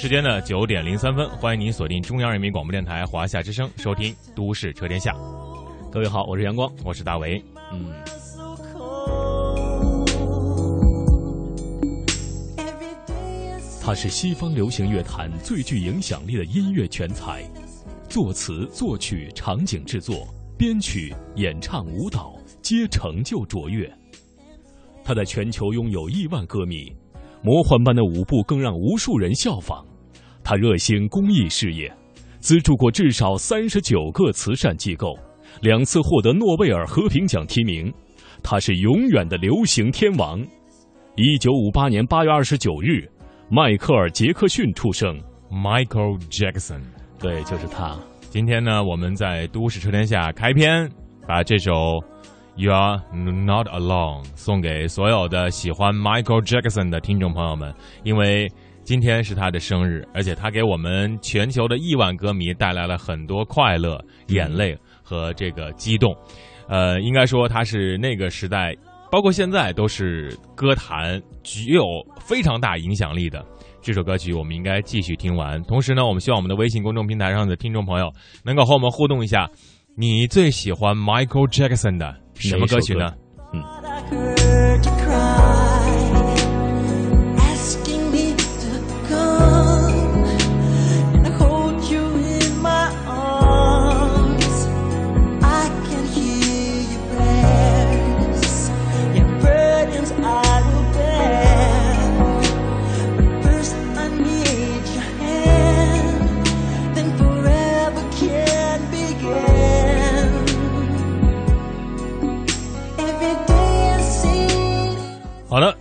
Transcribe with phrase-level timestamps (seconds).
[0.00, 5.12] 时间的九点零三分，欢迎您锁定中央人民广播电台华夏之声，收听《都市车天下》。
[5.90, 6.72] 各位好，我是阳光。
[6.82, 7.44] 我是大为。
[7.70, 7.92] 嗯，
[13.82, 17.44] 他是西方流行乐坛最具影响力的音乐全才，
[18.08, 23.86] 作词、作曲、场景制作、编曲、演唱、舞蹈皆成就卓越。
[25.04, 26.90] 他在全球拥有亿万歌迷，
[27.42, 29.84] 魔幻般的舞步更让无数人效仿。
[30.50, 31.88] 他热心公益事业，
[32.40, 35.16] 资助过至少三十九个慈善机构，
[35.62, 37.94] 两次获得诺贝尔和平奖提名。
[38.42, 40.44] 他是永远的流行天王。
[41.14, 43.08] 一九五八年八月二十九日，
[43.48, 45.16] 迈克尔·杰克逊出生。
[45.52, 46.80] Michael Jackson。
[47.20, 47.96] 对，就是他。
[48.22, 50.90] 今天呢，我们在《都市车天下》开篇，
[51.28, 51.72] 把这首
[52.56, 58.50] 《You Are Not Alone》送给所有的喜欢 Michael Jackson 的听众朋友们，因为
[58.90, 66.12] 今天是他的生日，而且他给我们全球的亿万歌迷带来了很多快乐、眼泪和这个激动。
[66.66, 68.74] 呃，应该说他是那个时代，
[69.08, 71.84] 包括现在都是歌坛具有
[72.18, 73.46] 非常大影响力的。
[73.80, 75.62] 这首歌曲我们应该继续听完。
[75.62, 78.10] 同时呢，我们希望我们的微信公众平台上的听众朋友
[78.44, 79.48] 能够和我们互动一下，
[79.96, 83.12] 你最喜欢 Michael Jackson 的什么歌曲呢？
[83.52, 83.62] 嗯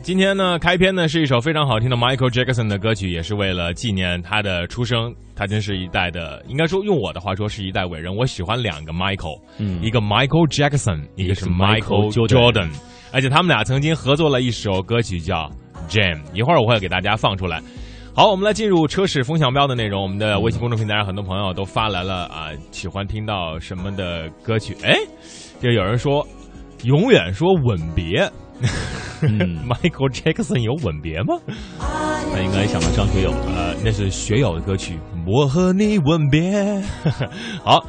[0.09, 5.13] 今天呢，开篇呢是一首非常好听的 Michael Jackson 的歌曲，也是为了纪念他的出生。
[5.35, 8.15] 他真是一代的，应该说用我的话说是一代伟人。
[8.15, 12.71] 我喜欢两个 Michael，嗯一个 Michael Jackson，一个是 Michael Jordan，
[13.13, 15.47] 而且他们俩曾经合作了一首歌曲叫
[15.87, 17.61] 《Jam》，一会儿我会给大家放出来。
[18.15, 20.01] 好，我们来进入车市风向标的内容。
[20.01, 24.75] 我们的微信公众平台上很多朋友都发来了啊，喜欢听到什么的歌曲？
[24.83, 24.95] 哎，
[25.61, 26.25] 就有人说，
[26.85, 28.27] 永远说吻别。
[29.21, 31.35] 嗯，Michael Jackson 有吻别吗？
[31.77, 33.45] 他应该想到张学友了。
[33.55, 36.51] 呃，那是学友的歌曲《我和你吻别》。
[37.63, 37.85] 好，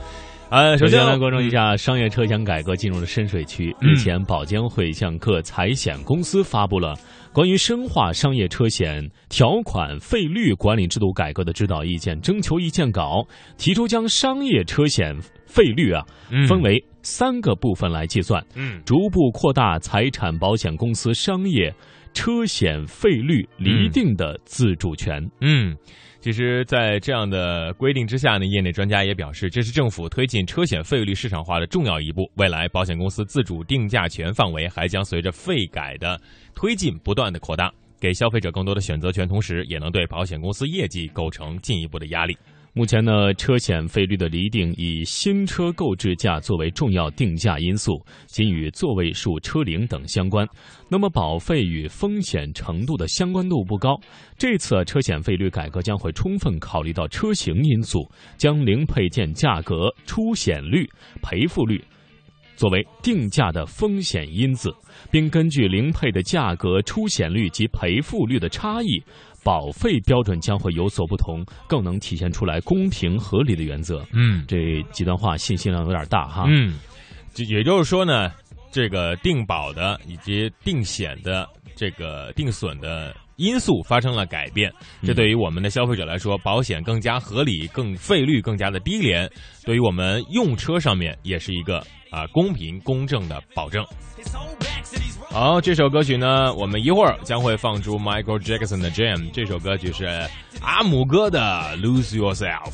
[0.48, 3.74] 呃，首先来关注一下商业车险改革进入了深水区。
[3.80, 6.94] 嗯日前，保监会向各财险公司发布了
[7.32, 13.24] 关于深化商业车险条款费率管理制度改革的指导意见征求意见稿，
[13.56, 15.16] 提出将商业车险
[15.46, 21.74] 费率啊嗯分为三个部分来计算，嗯逐步扩大财产保险公司商业
[22.12, 25.26] 车险费率厘定的自主权。
[25.40, 25.76] 嗯。
[26.22, 32.30] 其实，在这样的规定之下呢，业内专家也表示，这是政府推进车险费率市场化的重要一步。
[32.34, 36.20] 未来，保险公司自主定价权范围还将随着费改的
[36.54, 42.36] 推进不断的扩大，给消费者更多的选择权，同时也能对保险公司业绩构成进一步的压力。
[42.72, 50.46] 目前呢，车险费率的厘定以新车购置价作为重要定价因素，仅与座位数、车龄等相关。
[50.88, 53.98] 那么保费与风险程度的相关度不高。
[54.38, 60.88] 这次车险费率改革将会充分考虑到车型因素，将零配件价格、出险率、
[61.20, 61.82] 赔付率
[62.54, 64.70] 作为定价的风险因子，
[65.10, 69.02] 并根据零配的价格、出险率及赔付率的差异，
[69.42, 74.04] 保费标准将会有所不同，更能体现出来公平合理的原则。
[74.12, 76.44] 嗯这几段话信息量有点大哈。
[76.48, 76.78] 嗯，
[77.32, 78.30] 就也就是说呢，
[78.70, 84.70] 这个定保的以及定险的这个定损的因素发生了改变，
[85.02, 89.30] 这对于我们的消费者来说，保险更加合理，更费率更加的低廉，
[89.64, 93.84] 对于我们用车上面也是一个啊、公平公正的保证。
[95.30, 100.04] 好，这首歌曲呢，我们一会儿将会放出 Michael Jackson 的《Jam》，这首歌曲是
[100.60, 101.38] 阿姆哥的
[101.80, 102.72] 《Lose Yourself》。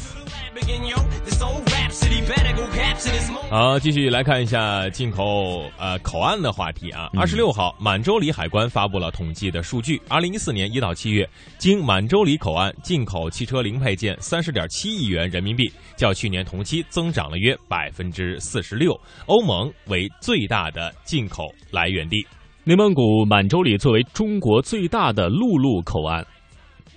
[3.49, 7.08] 好，继续来看一下进口呃口岸的话题啊。
[7.17, 18.99] 二十六号，满洲里海关发布了统计的数据，二零一四年一到七月，经满洲里口岸进口汽车零配件三十点七亿元人民币，较去年同期增长了约百分之四十六。
[19.26, 22.26] 欧盟为最大的进口来源地。
[22.64, 26.26] 内蒙古满洲里作为中国最大的陆路口岸，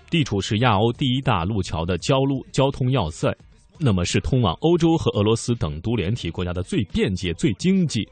[0.09, 3.31] 地处是亚欧第一大陆桥的交路交通要塞，
[3.79, 8.07] 那么是通往欧洲和俄罗斯等独联体国家的最便捷、最经济，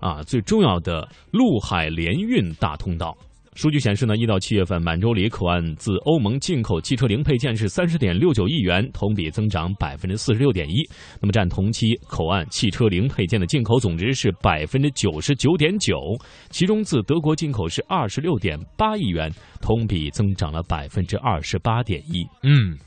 [0.00, 3.16] 啊最重要的陆海联运大通道。
[3.56, 10.88] 数据显示呢，一到七月份，满洲里口岸自欧盟进口汽车零配件是三十点六九亿元，同比增长百分之四十六点一。
[11.20, 15.98] 那么占同期口岸汽车零配件的进口总值是百分之九十九点九，
[16.50, 19.30] 其中自德国进口是二十六点八亿元，
[19.60, 22.24] 同比增长了百分之二十八点一。
[22.44, 22.78] 嗯，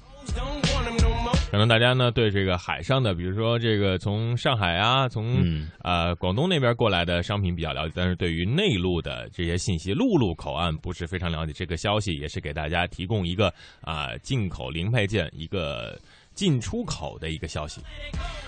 [1.53, 5.35] 可能大家呢对这个海上的，比如说这个从上海啊，从、
[5.77, 11.53] 啊呃广东那边过来的商品比较了解，但是对于内陆的这些信息，陆路口岸不是非常了解。
[11.53, 15.95] 这个消息也是给大家提供一个啊、进口零配件一个。
[16.33, 17.81] 进出口的一个消息。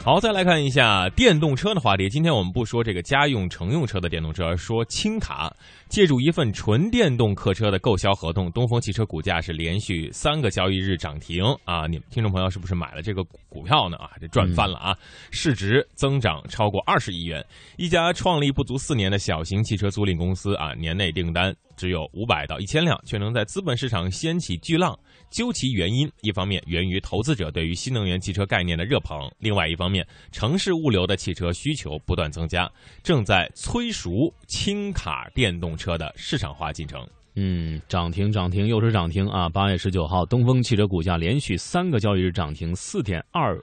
[0.03, 2.07] 好，再来看一下电动车的话题。
[2.09, 5.55] 今天我们不说这个家用乘用车的电动车，而说轻卡。
[5.87, 11.85] 借助一份纯电动客车的购销合同，东风汽车股价是连续三个交易日涨停啊！
[11.85, 13.95] 你听众朋友是不是买了这个股票呢？
[13.97, 14.97] 啊，这赚翻了啊！
[15.31, 17.43] 市值增长超过二十亿元。
[17.77, 24.97] 一家创立不足四年的小型汽车租赁公司啊，年内订单只有五百到一千辆，却能在资本市场掀起巨浪。
[25.29, 32.71] 究其原因，一方面源于投资者对于新能源汽车概念的热捧，另外一方面，城市物流的汽车需求不断增加，
[33.03, 37.05] 正在催熟轻卡电动车的市场化进程。
[37.37, 39.49] 嗯，涨停涨停又是涨停啊！
[39.49, 43.61] 八月十九号，东风汽车股价连续三个交易日涨停，四点二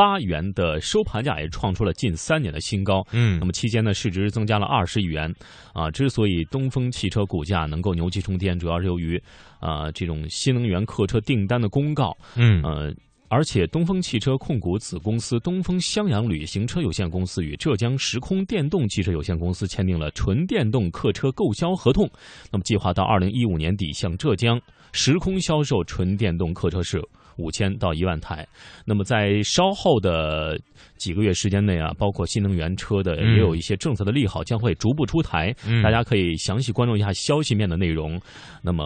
[0.00, 3.06] 八元的收盘价也创出了近三年的新高。
[3.12, 5.30] 嗯那么期间呢，市值增加了二十亿元，
[5.74, 9.22] 啊，之所以东风汽车股价能够牛气冲天，主要是由于
[9.58, 12.90] 啊这种新能源客车订单的公告，嗯呃。
[13.32, 22.10] 而且，东风汽车控股子公司东风襄阳旅行车有限公司与浙江时空电动汽车有限公司签订了纯电动客车购销合同。
[22.50, 24.60] 那么，计划到二零一五年底向浙江
[24.90, 27.00] 时空销售纯电动客车是
[27.40, 28.46] 五千到一万台。
[28.84, 30.58] 那么，在稍后的
[30.96, 38.20] 几个月时间内啊，包括新能源车的嗯也有一些政策的利好将会逐步出台，嗯大家可以详细关注一下消息面的内容。
[38.62, 38.84] 那么，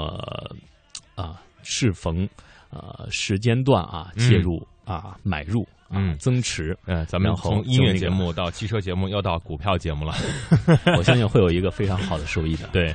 [1.17, 2.29] 啊，适逢
[2.71, 10.15] 呃时间段啊嗯介入啊买入啊嗯增持，嗯，咱们然后从音乐节目到汽车节目，又到股票节目了。
[10.97, 12.69] 我相信会有一个非常好的收益的。
[12.73, 12.95] 对，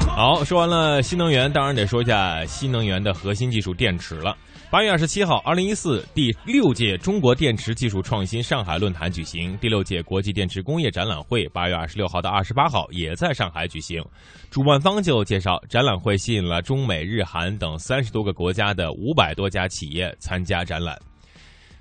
[0.00, 4.36] 好，说完了新能源，当然得说一下新能源的核心技术电池了。
[4.70, 14.02] 八月二十七号，二零一四第六届中国电池技术创新上海论坛举行，第六届国际电池工业展览会八月二十六号到二十八号也在上海举行。
[14.50, 20.98] 主办方就介绍，展览会吸引了中美日韩等三十多个国家的五百多家企业参加展览。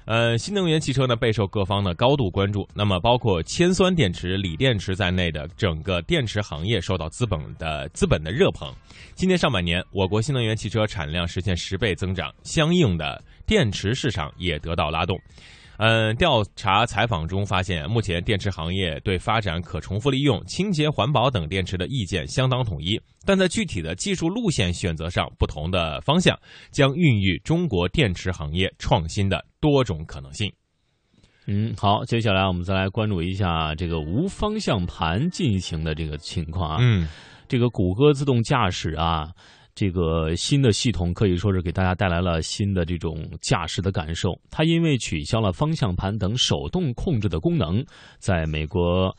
[0.06, 2.68] 呃，新能源汽车呢备受各方的高度关注。
[2.76, 8.72] 那么，包括铅酸电池、锂电池在内的整个电池行业受到资本的资本的热捧。
[9.16, 15.20] 今年上半年，我国新能源汽车产量实现十倍增长，相应的电池市场也得到拉动。
[15.78, 26.38] 嗯，调查采访中发现，目前电池行业对发展可重复利用、清洁环保等电池的意见相当统一，但在具体的技术路线选择上，不同的方向
[26.72, 30.52] 将孕育中国电池行业创新的多种可能性。
[31.48, 36.78] 嗯，好，接下来我们再来关注一下这个无方向盘进行的这个情况啊。
[36.82, 37.08] 嗯
[37.48, 39.32] 这个谷歌自动驾驶啊，
[39.76, 44.32] 这个新的系统可以说是给大家带来了新的这种驾驶的感受。
[44.50, 47.86] 它因为取消了方向盘等手动控制的功能，
[48.18, 49.16] 在美国。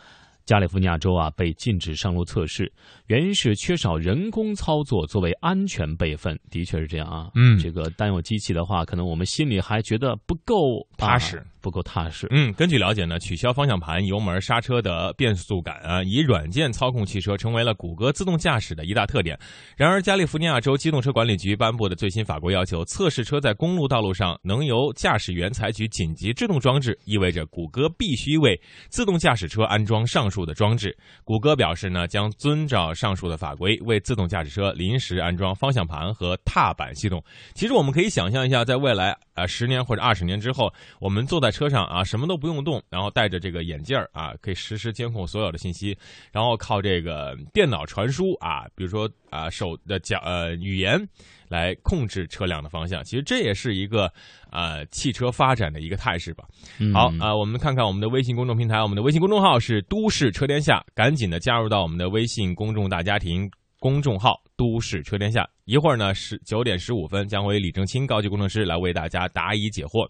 [0.47, 2.73] 加利福尼亚州啊被禁止上路测试，
[3.09, 6.39] 原因是缺少人工操作作为安全备份。
[6.53, 10.55] 的确是这样啊，嗯这个单有机器的话，可能我们心里还觉得不够
[10.97, 11.39] 踏实。
[11.39, 12.29] 啊不够踏实。
[12.31, 19.37] 嗯，根据了解呢，取消方向盘、油门、刹车的变速感啊，以软件操控汽车成为了谷歌自动驾驶的一大特点。
[19.77, 28.57] 然而，加利福尼亚州机动车管理局颁布的最新法规要求，测试车在公路道路上能由驾驶员采取紧急制动装置，意味着谷歌必须为
[28.89, 30.97] 自动驾驶车安装上述的装置。
[31.25, 37.21] 谷歌表示呢，将遵照上述的法规，为自动驾驶车临时安装方向盘和踏板系统。
[37.55, 45.97] 其实我们可以想象一下，在未来啊十年或者二十年之后，我们坐在车上啊，什么都不用动，然后戴着这个眼镜儿啊，可以实时监控所有的信息，
[46.31, 51.01] 然后靠这个电脑传输啊，比如说啊手的讲呃语言
[51.49, 53.03] 来控制车辆的方向。
[53.03, 54.13] 其实这也是一个
[54.51, 56.45] 呃汽车发展的一个态势吧。
[56.79, 65.49] 嗯好啊、我们看看我们的微信公众平台，我们的微信公众号是“都市车天下”，赶紧的加入到我们的微信公众大家庭公众号“都市车天下”。
[65.65, 70.07] 一会儿呢十九点十五分，将会李正清高级工程师来为大家答疑解惑。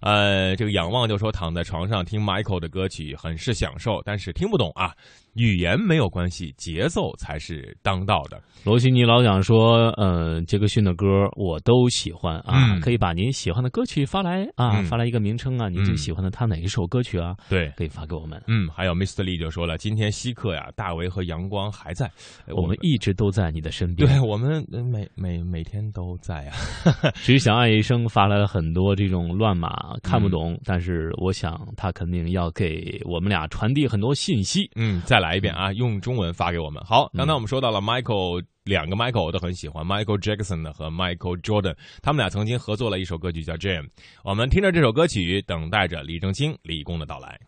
[0.00, 4.92] 呃，这个仰望就说躺在床上听 Michael 的歌曲很是享受，但是听不懂啊。
[5.34, 8.42] 语言没有关系，节奏才是当道的。
[8.64, 18.42] 罗西尼老讲说，呃，杰克逊的歌我都喜欢啊，嗯可以把您喜欢的歌曲发来啊，嗯发来一个名称啊，您最嗯喜欢的他哪一首歌曲啊，对，可以发给我们。
[18.48, 19.22] 嗯，还有 Mr.
[19.22, 22.10] Lee 就说了，今天稀客呀，大为和阳光还在，
[22.46, 24.08] 呃我们一直都在你的身边。
[24.08, 27.12] 对我们呃每每每天都在啊。
[27.14, 34.70] 只想爱一生发来了很多这种乱码，看不嗯懂，但是我想他肯定要给我们俩传递很多信息。
[34.76, 36.82] 嗯，再来一遍啊，用中文发给我们。
[36.84, 43.82] 好，刚才我们说到了 Michael，两个 Michael 我都很喜欢，Michael Jackson 的和 Michael Jordan，他们俩曾经合作了一首歌曲叫《Jam》。
[44.22, 47.38] 我们听着这首歌曲，等待着李正清、李工的到来。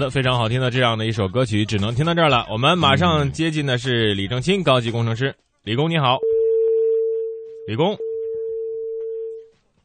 [0.00, 2.46] 的，非常好听的这样的一首歌曲，只能听到这儿了。
[2.50, 6.18] 我们马上接近的是李正清高级工程师，李工你好，
[7.68, 7.94] 李工。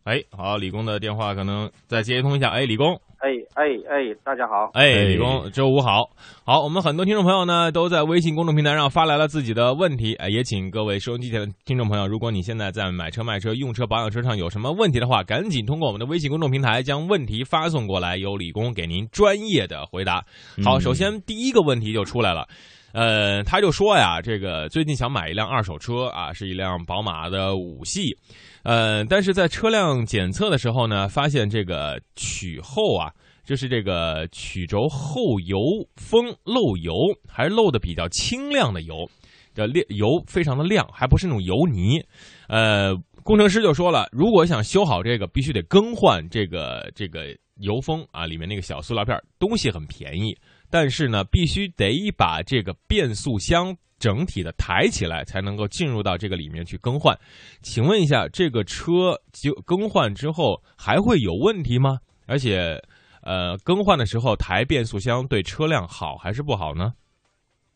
[0.06, 2.50] 哎，好，李工的电话可能再接通一下。
[2.50, 6.05] 哎，李工，哎哎哎，大家好，哎，哎李工，周五好。
[6.48, 20.24] 好，我们很多听众朋友呢都在微信公众平台上发来了自己的问题，哎，也请各位收音机前的听众朋友，如果你现在在买车、卖车、用车、保养车上有什么问题的话，赶紧通过我们的微信公众平台将问题发送过来，由李工给您专业的回答。
[20.64, 22.48] 好，首先第一个问题就出来了。
[22.94, 28.16] 呃，他就说呀，这个最近想买一辆二手车啊，是一辆宝马的五系，
[28.62, 33.12] 呃，但是在车辆检测的时候呢，发现这个曲后啊，
[33.46, 35.58] 就是这个曲轴后油
[35.96, 36.94] 封漏油，
[37.28, 39.08] 还是漏的比较清亮的油，
[39.54, 42.04] 的亮油非常的亮，还不是那种油泥。
[42.50, 50.36] 呃，工程师就说了，如果想修好这个，必须得更换这个这个油封啊，里面那个小塑料片，东西很便宜。
[50.70, 57.18] 但是呢，必须得把这个变速箱整体的抬起来，才能够进入到这个里面去更换。
[57.62, 62.00] 请问一下，这个车就更换之后还会有问题吗？
[62.28, 62.82] 而且，
[63.26, 66.94] 呃，更换的时候抬变速箱对车辆好还是不好呢？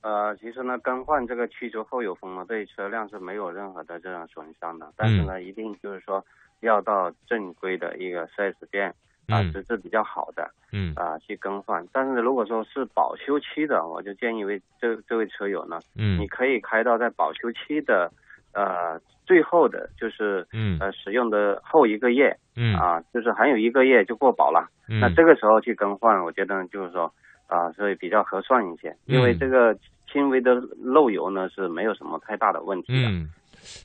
[0.02, 4.94] 呃，其实呢，更换这个汽车后油封呢，对车辆是没有任何的这种损伤的。
[4.96, 6.24] 但是呢，一定就是说
[6.62, 8.94] 要到正规的一个 4S 店
[9.28, 11.86] 啊，资质比较好的，嗯啊去更换。
[11.92, 18.10] 但是如果说是保修期的，我就建议为这这位车友呢，嗯你可以开到在保修期的
[18.54, 18.98] 呃
[19.30, 24.68] 最后的，就是嗯呃使用的后一个月嗯啊，就是还有一个月就过保了。
[24.90, 27.14] 嗯，那这个时候去更换，我觉得就是说
[27.46, 29.78] 啊，所以比较合算一些，因为嗯这个
[30.12, 33.08] 轻微的漏油呢是没有什么太大的问题的。
[33.08, 33.30] 嗯，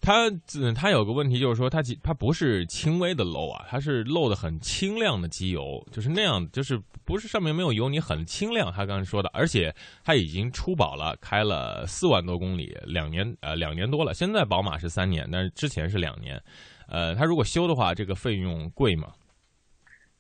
[0.01, 8.73] 它嗯它有个问题就是说它其它不是轻微的漏啊，它是漏的很清亮的机油，就是那样，就是不是上面没有油，你很清亮。
[8.73, 14.15] 他刚才说的，而且它已经出保了，开了四万多公里，两年呃两年多了。
[14.15, 16.43] 现在宝马是三年，但是之前是两年。
[16.87, 19.13] 呃，它如果修的话，这个费用贵吗？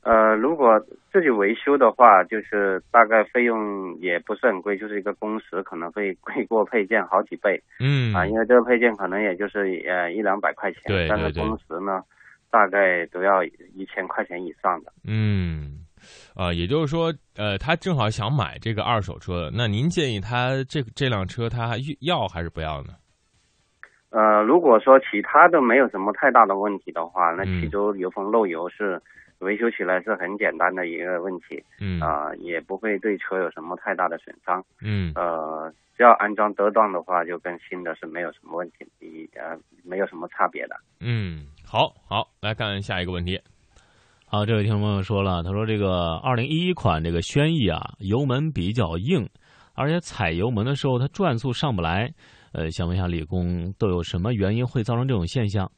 [0.04, 0.78] 呃，如果
[1.10, 12.02] 自己维修的话，就是大概费用也不是很贵，就是一个工时可能会贵过配件好几倍嗯啊，因为这个配件可能也就是呃一两百块钱，对但是对对工时呢
[12.50, 14.92] 大概都要一千块钱以上的。
[15.06, 15.86] 嗯，
[16.36, 22.90] 啊、也就是说，呃，他正好想买这个二手车，那您建议他这这辆车他要还是不要呢？
[24.10, 29.00] 呃，如果说其他的没有什么太大的问题的话，那其中油油封漏油是
[29.40, 34.64] 维修起来是很简单的一个问题嗯啊、也不会对车有什么太大的损伤。
[34.80, 40.76] 嗯呃，只要安装得当的话，就跟新的是没有什么问题，比呃没有什么差别的。
[41.00, 43.40] 嗯，好好来看下一个问题。
[44.26, 49.28] 好，这位听众朋友说了，他说这个二零一一款这个轩逸啊，油门比较硬，
[49.74, 52.12] 而且踩油门的时候它转速上不来。
[52.52, 55.70] 呃，想问一下李工，都有什么原因会造成这种现象？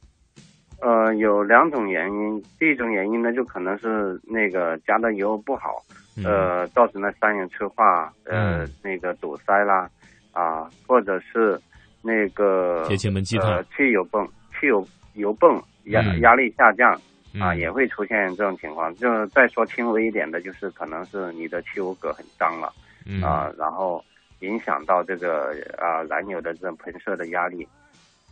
[0.79, 5.81] 呃，有两种原因，第一种原因呢，就可能是那个加的油不好，
[6.17, 8.69] 嗯、呃，造成了三元催化，呃，嗯。
[8.83, 9.89] 那个堵塞啦，
[10.33, 11.59] 啊，或者是
[12.03, 14.23] 那个节气门积碳呃，汽油泵，
[14.59, 16.19] 汽油油泵压、嗯。
[16.19, 16.91] 压力下降
[17.41, 17.57] 啊，嗯。
[17.57, 18.93] 也会出现这种情况。
[18.95, 22.71] 就再说轻微一点的，就是可能是你的汽油格很脏了
[23.07, 23.19] 嗯。
[23.23, 24.03] 啊，然后
[24.41, 27.67] 影响到这个啊燃油的这种喷射的压力。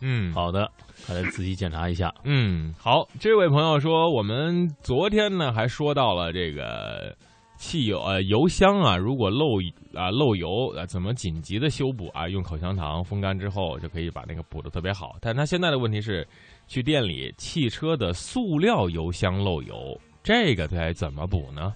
[0.00, 0.70] 嗯好的，
[1.06, 2.12] 还得仔细检查一下。
[2.24, 7.16] 嗯好，这位朋友说，我们昨天呢还说到了这个
[7.56, 9.58] 汽油呃油箱啊，如果漏
[9.94, 12.28] 啊漏油啊，怎么紧急的修补啊？
[12.28, 15.16] 用口香糖风干之后就可以把那个补的特别好。
[15.20, 16.26] 但他现在的问题是，
[16.66, 21.74] 去店里汽车的塑料油箱漏油，这个该怎么补呢？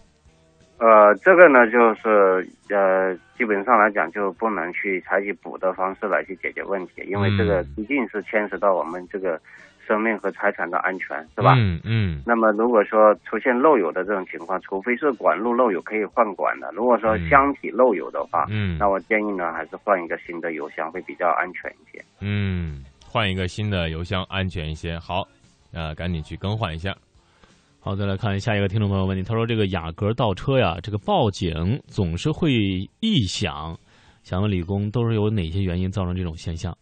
[0.81, 9.39] 呃，这个呢，就是呃，基本上来讲就不能去采取补的方式来去解决问题，因为这个嗯毕竟是牵涉到我们这个
[9.87, 11.55] 生命和财产的安全，是吧？
[11.59, 22.03] 嗯嗯那么如果说出现漏油的这种情况，除非是管路漏油可以换管的，如果说嗯箱体漏油的话，嗯那我建议呢还是换一个新的油箱会比较安全一些。
[22.21, 24.99] 嗯，换一个新的油箱安全一些。
[24.99, 25.29] 好，
[25.75, 26.97] 呃，赶紧去更换一下。
[27.83, 32.53] 好，再来看下一个听众朋友问题，他说这个雅阁倒车呀，这个报警总是会
[33.01, 33.75] 异响，
[34.23, 36.77] 想问李工都是有哪些原因造成这种现象？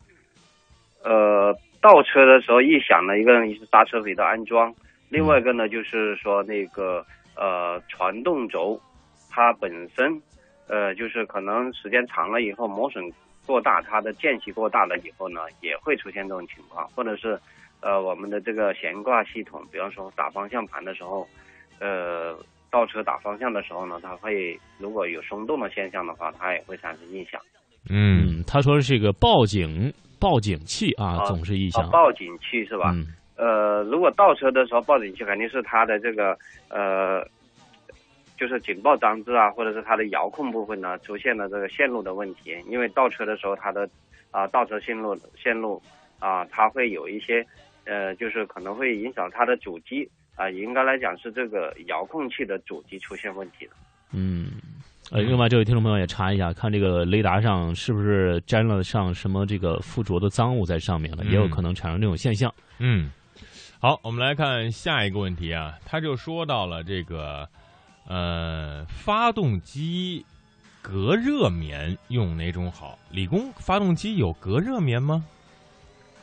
[1.04, 4.74] 呃，倒车的时候异响呢，一个是刹车皮的安装，
[5.08, 7.06] 另外一个呢就是说那个
[7.36, 8.76] 呃传动轴
[9.30, 10.20] 它本身
[10.66, 13.04] 呃就是可能时间长了以后磨损
[13.46, 17.38] 过大，它的间隙过大了以后呢，也会出现这种情况，或者是
[17.80, 21.26] 呃我们的这个悬挂系统，比方说打方向盘的时候，
[21.80, 22.36] 呃
[22.70, 27.40] 倒车打方向的时候呢，它会如果有松动的现象的话，它也会产生异响。
[27.90, 31.90] 嗯嗯，他说是个报警报警器啊，啊总是异响啊，。
[31.90, 32.92] 报警器是吧？
[32.92, 33.06] 嗯
[33.38, 36.36] 呃，如果倒车的时候，报警器肯定是它的这个
[36.68, 37.24] 呃，
[38.36, 42.56] 就是警报装置啊，或者是它的遥控部分呢出现了这个线路的问题。
[42.66, 43.88] 因为倒车的时候，它的
[44.32, 45.80] 啊、倒车线路线路
[46.18, 47.46] 啊、它会有一些
[47.88, 53.72] 呃，就是可能会影响它的主机啊、应该来讲是这个遥控器的主机出现问题了。
[54.12, 54.52] 嗯，
[55.10, 62.54] 呃，另外这位听众朋友也查一下，看这个雷达上是不是沾了上什么这个附着的脏物在上面了，嗯也有可能产生这种现象。
[62.78, 63.10] 嗯，
[63.80, 67.48] 好，我们来看下一个问题啊，他就说到了这个
[68.06, 70.24] 呃，发动机
[70.80, 72.96] 隔热棉用哪种好？
[73.10, 75.24] 理工发动机有隔热棉吗？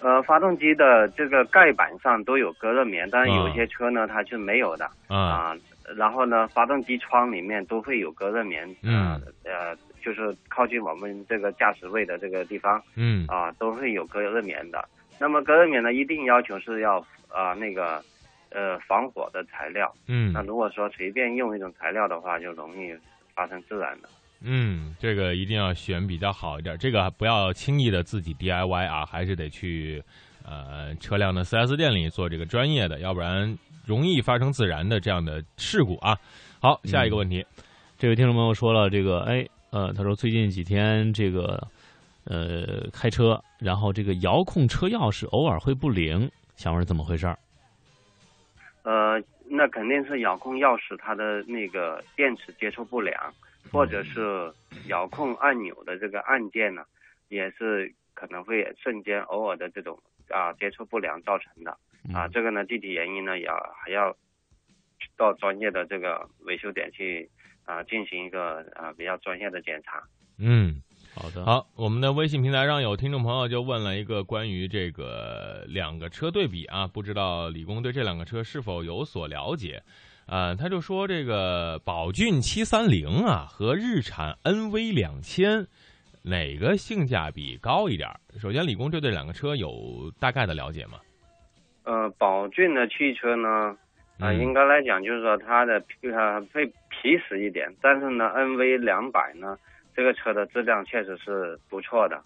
[0.01, 4.85] 呃，发动机的这个盖板上都有隔热棉，但是有啊些车呢它是没有的。
[5.07, 5.57] 啊，啊，
[5.95, 14.87] 然后呢，发动机窗里面都会有隔热棉，嗯呃，呃，就是靠近我们这个驾驶位的这个地方嗯啊，都会有隔热棉的。
[15.19, 18.03] 那么隔热棉呢，一定要求是要啊那个
[18.49, 19.91] 呃防火的材料。
[20.07, 22.93] 嗯那如果说随便用一种材料的话，就容易
[23.33, 24.09] 发生自燃的。
[24.47, 30.03] 嗯，这个一定要选比较好一点，这个不要轻易的自己 DIY 啊，还是得去
[30.45, 36.15] 呃车辆的 4S 店里做这个专业的，要不然容易发生自燃的这样的事故啊。
[36.61, 37.43] 好，下一个问题，
[37.97, 41.67] 这位听众朋友说了，这个哎呃，他说最近几天这个
[42.25, 47.37] 呃开车，然后这个遥控车钥匙偶尔会不灵，想问怎么回事儿？
[48.83, 53.15] 呃，那肯定是遥控钥匙它的那个电池接触不良，
[53.71, 54.53] 或者是
[54.87, 56.83] 遥控按钮的这个按键呢，
[57.29, 61.71] 也是可能会瞬间偶尔的这种啊接触不良造成的
[62.13, 62.25] 啊。
[62.27, 64.15] 嗯这个呢，具体原因呢，也要还要
[65.17, 67.29] 到专业的这个维修点去
[67.65, 70.03] 啊进行一个啊比较专业的检查。
[70.37, 70.81] 嗯。
[71.17, 79.81] 好的，好，我们的微信平台上有听众朋友就问了一个关于这个两个车对比啊，不知道李工对这两个车是否有所了解？
[80.27, 85.67] 呃，他就说这个宝骏七三零啊和日产 NV 两千
[86.23, 88.19] 哪个性价比高一点儿？
[88.39, 90.99] 首先，李工对这两个车有大概的了解吗？
[91.83, 93.77] 呃，宝骏的汽车呢，
[94.17, 99.55] 啊、嗯应该来讲就是说它的呃会皮实一点，但是呢，NV 两百呢，
[99.95, 102.19] 这个车的质量确实是不错的，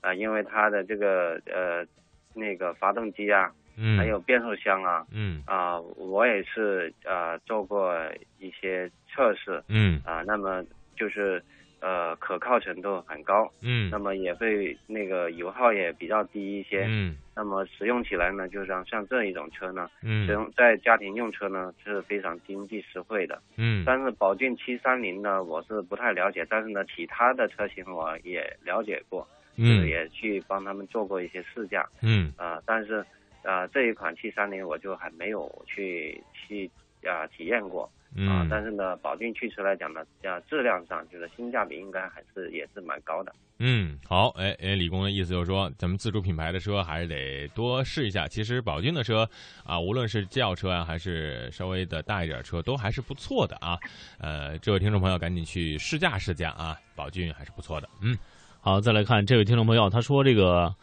[0.00, 1.86] 啊、因为它的这个呃
[2.34, 5.42] 那个发动机啊，嗯，还有变速箱啊，嗯。
[5.46, 7.94] 啊、我也是呃做过
[8.38, 10.00] 一些测试嗯。
[10.04, 10.62] 啊、那么
[10.96, 11.42] 就是
[11.80, 13.90] 呃可靠程度很高，嗯。
[13.90, 17.16] 那么也会那个油耗也比较低一些，嗯。
[17.36, 19.90] 那么使用起来呢，就像像这一种车呢。
[20.02, 23.82] 嗯使嗯用在家庭用车呢是非常经济实惠的，嗯。
[23.84, 29.26] 但是宝骏七三零呢我是不太了解，但是呢其他的车型我也了解过，
[29.58, 32.32] 就是嗯也去帮他们做过一些试驾嗯。
[32.36, 33.04] 啊、但是
[33.44, 36.70] 啊、这一款七三零我就还没有去去
[37.06, 37.84] 啊、体验过
[38.16, 43.32] 啊、嗯，但是呢宝骏汽车来讲呢，啊质量上就是性价比应该还是也是蛮高的。
[43.58, 48.26] 嗯，好，哎哎，李工的意思就是说，咱们自主品牌的车还是得多试一下。
[48.26, 49.28] 其实宝骏的车
[49.64, 53.78] 啊，无论是轿车啊，还是稍微的大一点车，都还是不错的啊。
[54.18, 57.88] 呃，这位听众朋友赶紧去试驾试驾啊，宝骏还是不错的。
[58.00, 58.16] 嗯
[58.60, 60.74] 好，再来看这位听众朋友，他说这个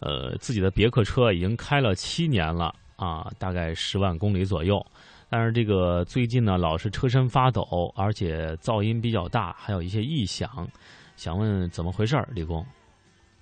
[0.00, 4.84] 呃自己的别克车已经开了七年了啊，大概十万公里左右。
[5.28, 10.68] 但是这个最近呢，老是车身发抖，而且噪音比较大，还有一些异响，
[11.16, 12.64] 想问怎么回事儿，李工？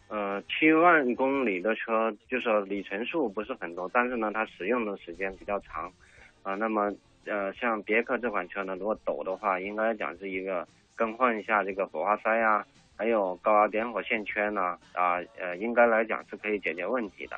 [0.08, 5.92] 呃，七万公里的车，就是里程数不是很多，但是呢，它使用的时间比较长，
[6.42, 6.90] 啊、那么
[7.26, 12.64] 呃，像别克这款车呢，如果抖的话，应该讲是一个更换一下这个火花塞啊，
[12.96, 17.37] 还有高压点火线圈呢、啊，呃，应该来讲是可以解决问题的。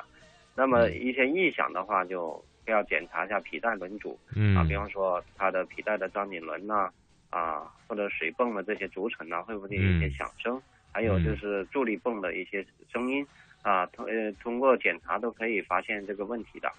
[0.55, 6.89] 那么一些异响的话，就要检查一下皮带轮组嗯啊，比方说它的皮带的张紧轮呐、
[7.29, 10.61] 啊，或者水泵的这些轴承呐，会不会有一些嗯响声？
[10.91, 13.25] 还有就是助力泵的一些声音
[13.61, 16.71] 啊，通呃通过检查都可以发现这个问题的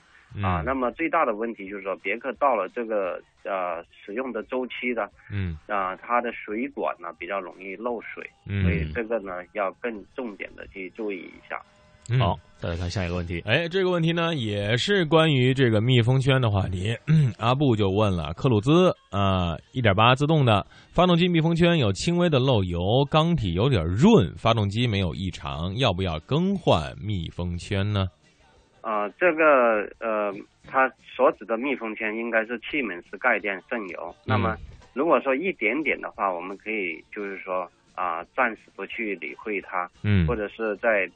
[0.42, 0.60] 啊。
[0.60, 11.60] 嗯那么最大的问题就是说，别克到了这个呃使用的周期的嗯啊，它的水管呢比较容易漏水，嗯，所以这个呢要更重点的去注意一下。
[12.10, 13.42] 嗯好，再来看下一个问题。
[13.44, 16.96] 哎，这个问题呢也是关于这个密封圈的话题。
[17.36, 28.06] 阿布就问了，克鲁兹啊，一点八自动的发动机密封圈有轻微的漏油，缸体有点润，发动机没有异常，要不要更换密封圈呢？
[28.88, 30.32] 啊、这个呃，
[30.66, 34.14] 它所指的密封圈应该是气门室盖垫渗油。
[34.24, 34.56] 那么
[34.94, 40.26] 如果说一点点的话，我们可以就是说啊、暂时不去理会它，嗯。
[40.26, 41.06] 或者是在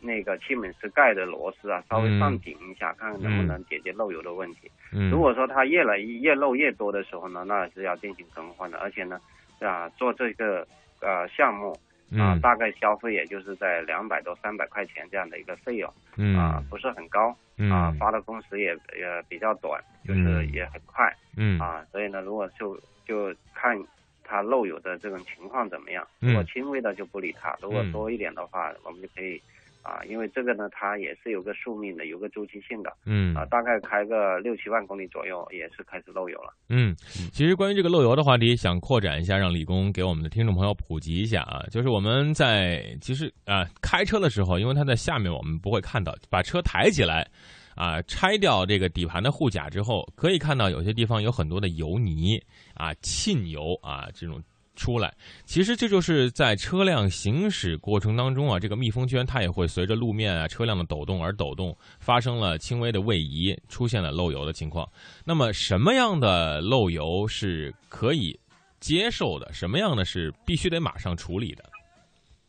[0.00, 4.68] 那个气门室盖的螺丝啊稍微上紧一下，看看能不能解决漏油的问题。
[4.92, 9.20] 嗯，如果说它越来越漏越多的时候呢，那是要进行更换的，而且呢，
[9.60, 10.66] 啊，做这个
[11.00, 11.78] 呃项目
[12.18, 12.40] 啊，嗯。
[12.40, 21.58] 大概消费也就是在两百到三百块钱这样的一个费用嗯啊，不是很高嗯啊，发的工时也也比较短，就是嗯也很快嗯。
[21.60, 23.76] 啊，所以呢，如果就就看
[24.24, 27.92] 它漏油的这种情况怎么样，嗯如果轻微的就不理它，如果嗯。
[27.92, 29.40] 多一点的话，我们就可以
[29.82, 32.92] 啊，因为这个呢，它也是有个寿命的，有个周期性的。
[33.04, 36.54] 嗯啊，大概开个六七万公里左右，也是开始漏油了。
[36.68, 36.94] 嗯，
[37.32, 41.64] 其实关于这个漏油的话题，想扩展一下，让李工给我们的听众朋友普及一下啊。
[41.70, 47.28] 就是我们在其实啊开车的时候，因为它在下面我们不会看到，把车抬起来
[47.74, 52.40] 啊，拆掉这个底盘的护甲之后，可以看到有些地方有很多的油泥
[52.74, 54.40] 啊、沁油啊这种。
[54.74, 55.12] 出来。
[55.44, 64.88] 其实这就是在车辆行驶过程当中啊，这个密封圈它也会随着路面啊车辆的抖动而抖动，发生了轻微的位移，出现了漏油的情况。
[65.24, 68.38] 那么什么样的漏油是可以
[68.80, 69.52] 接受的？
[69.52, 71.64] 什么样的是必须得马上处理的？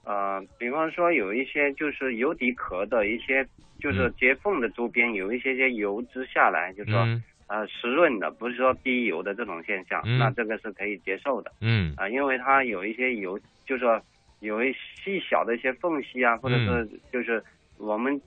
[0.06, 3.46] 呃，比方说有一些就是油底壳的一些，
[3.80, 7.24] 就是接缝的周边有一些些油脂下来，就是说、嗯
[7.54, 10.18] 呃湿润的，不是说滴油的这种现象，嗯。
[10.18, 11.94] 那这个是可以接受的嗯。
[11.96, 14.02] 啊、因为它有一些油，就是说
[14.40, 17.44] 有一细小的一些缝隙啊，或者是就是
[17.78, 18.20] 我们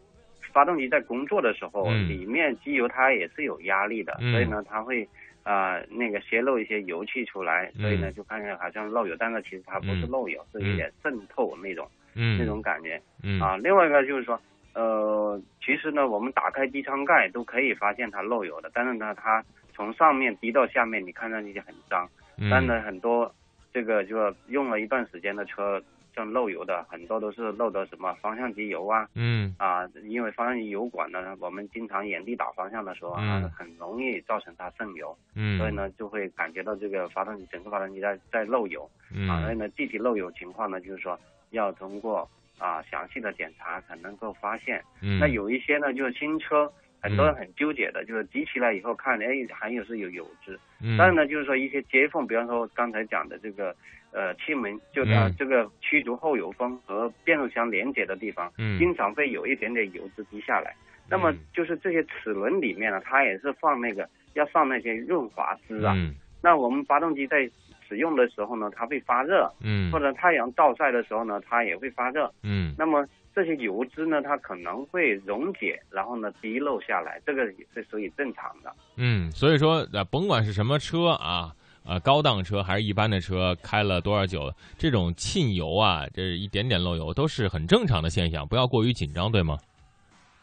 [0.53, 2.09] 发动机在工作的时候，嗯。
[2.09, 4.31] 里面机油它也是有压力的，嗯。
[4.31, 5.09] 所以呢它会。
[5.47, 8.15] 啊、那个泄漏一些油气出来，所以呢嗯。
[8.15, 10.11] 就看着好像漏油，但是其实它不是嗯。
[10.11, 11.89] 漏油，是有点渗透那种。
[12.17, 12.37] 嗯。
[12.37, 13.41] 那种感觉嗯。
[13.41, 13.57] 啊。
[13.59, 14.41] 另外一个就是说，
[14.77, 22.07] 呃，其实呢，我们打开机舱盖都可以发现它漏油的，但是呢，它从上面滴到下面，你看上去就很脏。
[22.37, 23.35] 嗯但呢，很多
[23.73, 25.83] 这个就用了一段时间的车，
[26.15, 29.09] 像漏油的很多都是漏的什么方向机油啊。
[29.15, 38.83] 嗯啊，因为方向机油管呢，我们经常原地打方向的时候啊，嗯很容易造成它渗油，嗯，所以呢，就会感觉到这个发动机整个发动机在在漏油。
[39.31, 41.19] 啊，所以嗯呢，具体漏油情况呢，就是说
[41.51, 44.83] 要通过啊详细的检查才能够发现。
[45.03, 50.59] 嗯那有一些呢，就是新车，很多人很纠结的，就是集起来以后看，哎，还有是有油脂。
[50.83, 53.75] 嗯但是呢，就是说一些接缝，比方说刚才讲的这个
[54.13, 60.75] 呃气门，就嗯呃、这个驱逐后油封和变速箱连接的地方，嗯经常会有一点点油脂滴下来。
[61.09, 65.93] 那么嗯就是这些齿轮里面呢，它也是放那个要放那些润滑脂啊。
[65.97, 67.51] 嗯那我们发动机在
[67.89, 72.33] 使用的时候呢，它会发热，嗯或者太阳照晒的时候呢，它也会发热。
[72.43, 78.73] 嗯那么这些油脂呢，它可能会溶解，然后呢滴漏下来，这个也是属于正常的。
[78.97, 81.53] 嗯，所以说呃，甭管是什么车啊。
[81.89, 89.57] 呃，高档车还是一般的车，开了多少久，这种沁油啊，这一点点漏油都是很正常的现象，不要过于紧张，对吗？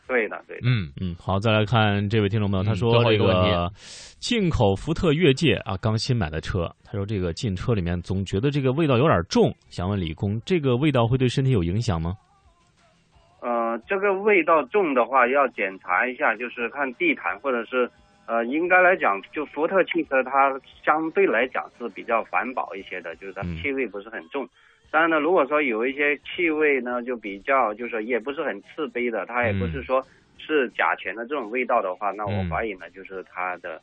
[0.08, 0.64] 对的，对的。
[0.66, 3.76] 嗯嗯，好，再来看这位听众朋友，他嗯说最后一这个问题
[4.20, 12.16] 进口福特越界啊，刚新买的车，他说这个进车里面总觉得这个味道有点重，想问李工，这个味道会对身体有影响吗？
[13.42, 17.90] 呃，这个味道重的话，要检查一下，就是看地毯或者是
[18.26, 24.48] 呃，应该来讲，就福特汽车它相对来讲是比较环保一些的，就是它嗯气味不是很重。
[24.94, 30.06] 当然呢，如果说有一些气味呢，就比较就是也不是很刺鼻的，它也不是说
[30.38, 32.48] 是甲醛的这种味道的话，那我嗯。
[32.48, 33.82] 怀疑呢，就是它的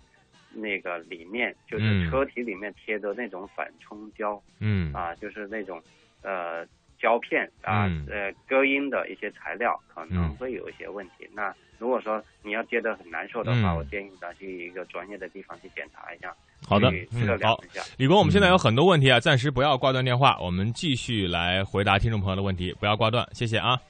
[0.49, 1.83] 那个里面就嗯。
[1.83, 4.41] 是车体里面贴的那种反冲胶。
[4.61, 4.93] 嗯。
[4.93, 5.83] 啊，就是那种
[6.23, 6.65] 呃
[7.01, 11.29] 胶片啊，嗯呃隔音的一些材料可能嗯会有一些问题。
[11.35, 16.35] 那如果说你要觉得很难受的话，嗯我建议呢去一个专业的地方去检查一下，
[16.69, 17.83] 好的，去测量一下。
[17.97, 23.81] 李工，我们现在有很多问题啊，暂时不要挂断电话，我们继续来回答听众朋友的问题，不要挂断，谢谢啊。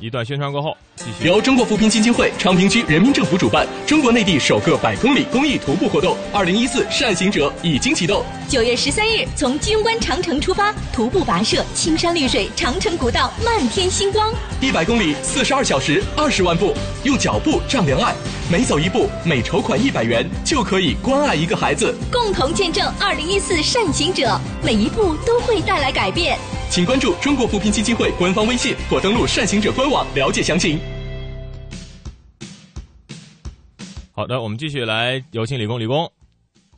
[0.00, 1.26] 一段宣传过后，继续。
[1.26, 8.24] 由中国扶贫基金会昌平区人民政府主办，中国内地首个百公里公益徒步活动“二零一四善行者”已经启动。
[8.48, 14.32] 九月十三日，从金庸关长城出发，徒步跋涉青山绿水，长城古道漫天星光。
[14.60, 16.74] 一百公里，四十二小时，二十万步，
[17.04, 18.14] 用脚步丈量爱。
[18.50, 21.94] 每走一步，每筹款一百元，就可以关爱一个孩子。
[22.10, 26.38] 共同见证二零一四善行者，每一步都会带来改变。
[26.68, 30.78] 请关注中国扶贫基金会官方微信或登录善行者官网了解详情。
[34.14, 36.10] 好的，我们继续来有请李工，李工。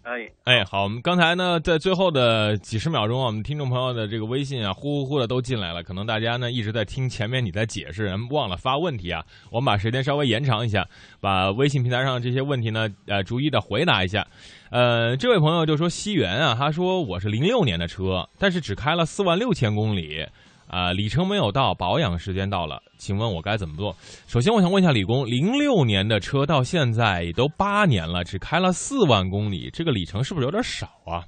[0.03, 5.83] 哎，哎，好，我们刚才呢，在最后的几十秒钟啊，我们听众朋友的这个微信啊，呼呼呼的都进来了。
[5.83, 9.25] 可能大家呢一直在听前面你在解释，忘了发问题啊。
[9.51, 10.87] 我们把时间稍微延长一下，
[11.21, 14.27] 把微信平台上这些问题呢，呃，逐一的回答一下。
[14.71, 20.27] 呃，这位朋友就说西元啊，他说我是零六年的车，但是只开了四万六千公里，
[20.67, 23.95] 啊、里程没有到，保养时间到了，请问我该怎么做？
[24.27, 31.25] 首先，我想问一下李工，零六年的车到现在也都八年了，只开了四万公里，这个里程是不是有点少啊？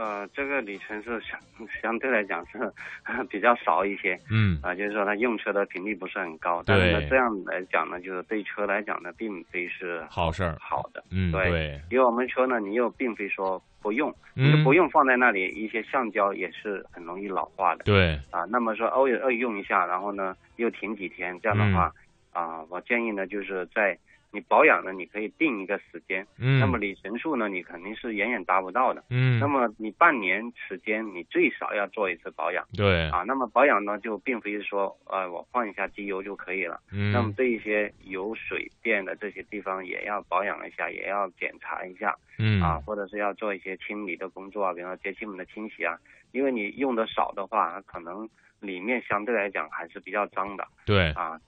[0.00, 1.38] 呃，这个里程是相
[1.82, 2.58] 相对来讲是
[3.28, 4.58] 比较少一些嗯。
[4.62, 11.04] 啊、就是说它用车的频率不是很高，但是呢这样来讲呢，就是对车来讲呢，并非是好事儿好的。
[11.10, 18.44] 嗯，对对，因为我们车呢，你又并非说不用，你不用放在那里，一些橡胶也是很容易老化的对，啊。
[18.50, 21.92] 那么说偶尔用一下，然后呢又停几天，这样的话
[22.32, 22.42] 嗯。
[22.42, 23.98] 啊，我建议呢就是在
[24.32, 29.02] 你保养呢，你可以定一个时间，嗯，那么里程数呢，你肯定是远远达不到的。
[29.10, 33.24] 嗯，那么你半年时间，你最少要做一次保养对，啊。
[33.26, 36.80] 那么保养呢，就并非是说，呃，我换一下机油就可以了。
[36.92, 45.96] 嗯，那么对一些有水电的这些地方，也要保养一下，也要检查一下嗯啊，或者是要做一些清理的工作啊，比方说节气门的清洗啊。
[46.32, 48.28] 因为你用的少的话，可能
[48.60, 51.40] 里面相对来讲还是比较脏的对，啊。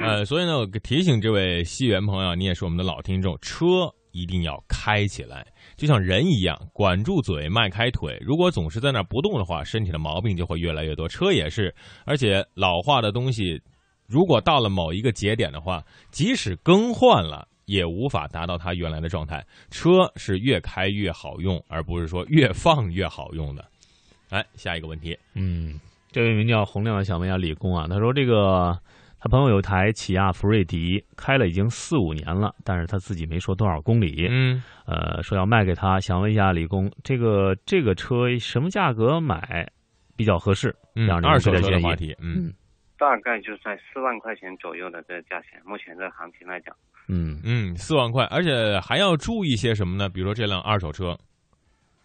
[0.00, 3.66] 呃，所以呢，我提醒这位西园朋友，你也是我们的老听众，车
[4.12, 8.18] 一定要开起来，就像人一样，管住嘴，迈开腿。
[8.20, 11.08] 如果总是在那儿不动的话，身体的毛病就会越来越多。
[11.08, 11.74] 车也是，
[12.04, 13.60] 而且老化的东西，
[14.06, 17.48] 如果到了某一个节点的话，即使更换了。
[17.66, 19.44] 也无法达到它原来的状态。
[19.72, 23.64] 车是越开越好用，而不是说越放越好用的。
[24.28, 25.80] 来，下一个问题，嗯，
[26.12, 28.78] 这位名叫洪亮的想问一下李工啊，他说这个
[29.18, 39.66] 他朋友有台起亚福瑞迪，开了已经四五年了，但是他自己没说多少公里，嗯，呃，说要卖给他，想问一下李工，这个这个车什么价格买
[40.16, 40.74] 比较合适？
[40.94, 41.52] 嗯二手。
[41.54, 42.52] 车的话题，嗯
[42.98, 46.74] 大概就在四万块钱左右的这个价钱，目前这行情来讲，
[47.08, 50.08] 嗯嗯，四万块，而且还要注意些什么呢？
[50.08, 51.18] 比如说这辆二手车，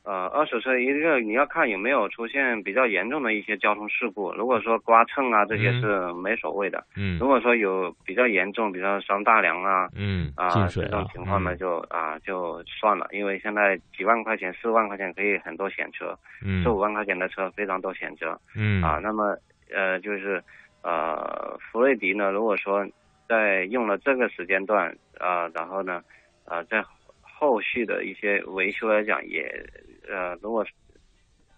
[0.04, 5.82] 呃，二手车一个你要看有没有出现比较严重的一些交通事故，如果说刮蹭啊这些嗯。
[5.82, 7.20] 是没所谓的，嗯。
[7.20, 11.58] 如果说有比较严重，比如说伤大梁啊嗯啊这种情况呢嗯。
[11.58, 18.82] 就啊就算了，因为现在几万块钱、四万块钱可以很多险车，嗯四五万块钱的车非常多险车嗯。
[18.82, 19.00] 啊。
[19.04, 19.38] 那么
[19.72, 20.44] 呃就是
[20.84, 22.84] 呃福瑞迪呢，如果说
[23.30, 26.02] 在用了这个时间段啊，然后呢
[26.46, 26.84] 呃在
[27.22, 29.44] 后续的一些维修来讲也
[30.08, 30.66] 呃如果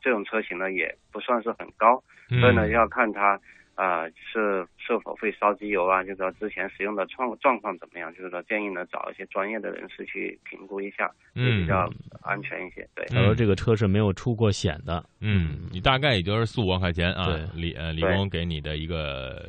[0.02, 2.40] 这种车型呢也不算是很高，嗯。
[2.42, 3.40] 所以呢要看它
[3.76, 11.90] 啊、是是否会烧机油啊，就是说之前使用的状状况怎么样，就是说建议呢找一些专业的人士去评估一下，会比较
[12.22, 12.88] 安全一些。
[12.94, 15.04] 对，他说这个车是没有出过险的。
[15.22, 19.42] 嗯，你大概也就是四五万块钱啊，对理呃李工给你的一个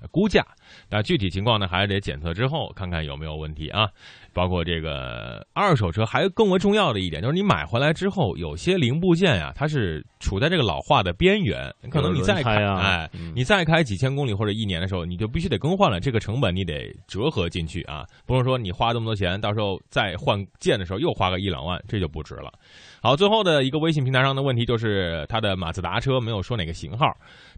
[0.00, 0.44] 呃估价，
[0.88, 3.88] 但具体情况呢还是得检测之后看看有没有问题啊。
[4.34, 22.52] 包括这个二手车，还有更为重要的一点就是你买回来之后，有些零部件呀、它是处在这个老化的边缘，可能你再开啊哎，嗯你再开几千公里或者一年的时候，你就必须得更换了，这个成本你得折合进去啊，不是说你花这么多钱，到时候再换件的时候又花个一两万，这就不值了。
[23.02, 27.06] 好，最后的一个微信平台上的问题就是，他的马自达车没有说哪个型号，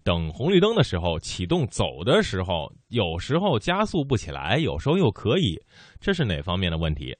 [0.02, 5.56] 等红绿灯的时候启动走的时候，有时候加速不起来，有时候又可以，
[6.00, 7.16] 这是哪方面的问题？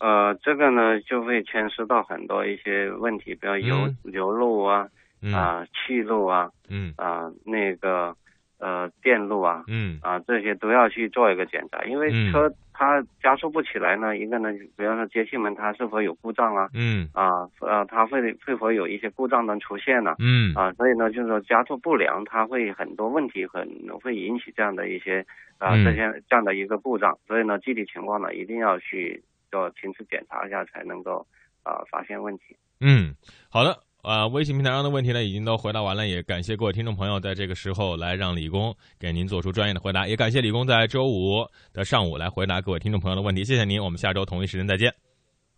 [0.00, 4.86] 呃，这个呢就会牵涉到很多一些问题，比如油、嗯油路啊
[5.20, 8.14] 嗯啊、气路啊嗯啊、那个
[8.58, 23.68] 呃电路啊嗯啊这些都要去做一个检查，因为嗯车它加速不起来呢，一个呢，比方说节气门它是否有故障啊嗯啊呃它会会否有一些故障灯出现呢、嗯啊，所以呢，就是说加速不良，它会很多问题，很
[24.02, 25.26] 会引起这样的一些
[25.58, 27.18] 啊、嗯这些这样的一个故障。
[27.26, 31.26] 所以呢，具体情况呢，一定要去做亲自检查一下，才能够
[31.64, 32.56] 啊、发现问题。
[32.80, 33.14] 嗯，
[33.50, 33.87] 好的。
[34.02, 44.92] 呃，微信平台上的问题呢，已经都回答完了，也感谢各位听众朋友在这个时候来让理工给您做出专业的回答，也感谢理工在周五的上午来回答各位听众朋友的问题，谢谢您，我们下周同一时间再见。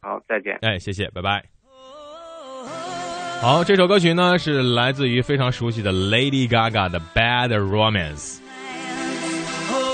[0.00, 0.58] 好，再见。
[0.62, 1.44] 哎，谢谢，拜拜。
[3.42, 8.38] 好，这首歌曲呢是来自于非常熟悉的 Lady Gaga 的《Bad Romance》。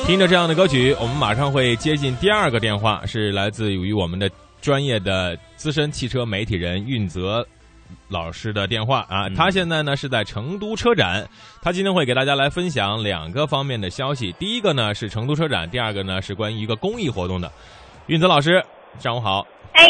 [0.06, 4.30] 听着这样的歌曲，我们马上会接进第二个电话，是来自于我们的
[4.62, 7.46] 专业的资深汽车媒体人运泽
[8.08, 9.28] 老师的电话啊。
[9.30, 11.26] 他现在呢是在成都车展，
[11.62, 14.32] 他今天会给大家来分享两个方面的消息。
[14.38, 17.50] 第一个呢是成都车展，第二个呢是关于一个公益活动的。
[18.06, 18.64] 运泽老师，
[18.98, 19.46] 上午好。
[19.72, 19.84] 哎，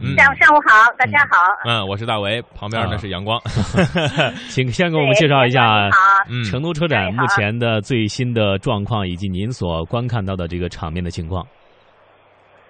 [0.00, 1.36] 嗯上上午好，大家好。
[1.64, 3.40] 嗯，我是大为，旁边呢啊是阳光。
[4.48, 5.88] 请先给我们介绍一下，
[6.28, 11.46] 嗯，成都车展目前的最新的状况，以及您所观看到的这个场面的情况。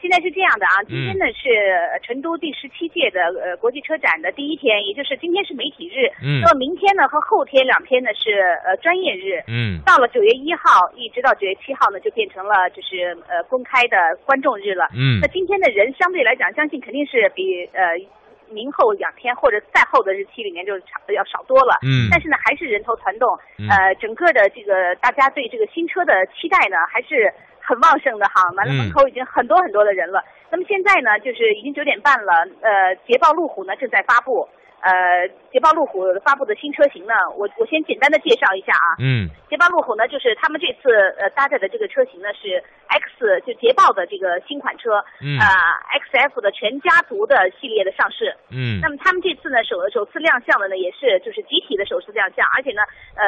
[0.04, 1.48] 现在是这样的啊，嗯今天呢是
[1.88, 6.12] 呃成都第十七届的呃国际车展的第一天，也就是今天是媒体日。
[6.20, 8.36] 嗯那么明天呢和后天两天呢是
[8.68, 9.40] 呃专业日。
[9.48, 14.84] 嗯到了九月一号一直到九月七号呢，就变成了就是呃公开的观众日了。
[14.92, 17.96] 嗯那今天的人相对来讲，相信肯定是比呃
[18.52, 21.80] 明后两天或者再后的日期里面就少要少多了。
[21.80, 23.24] 嗯但是呢，还是人头攒动，
[23.56, 27.32] 嗯呃，整个的这个大家对这个新车的期待呢，还是
[27.66, 28.42] 很旺盛的哈。
[28.56, 30.22] 完了，嗯门口已经很多很多的人了。
[30.50, 34.48] 那么现在呢，就是已经九点半了，呃，捷豹路虎呢正在发布。
[34.84, 34.92] 呃，
[35.50, 39.00] 捷豹路虎发布的新车型呢，我我先简单的介绍一下啊。
[39.00, 45.46] 嗯捷豹路虎呢，就是他们这次呃搭载的这个车型呢是 X，就捷豹的这个新款车，嗯呃
[46.04, 48.36] XF 的全家族的系列的上市。
[48.52, 52.82] 嗯那么他们这次呢首首次亮相的呢也是就是集体的首次亮相，而且呢
[53.16, 53.24] 呃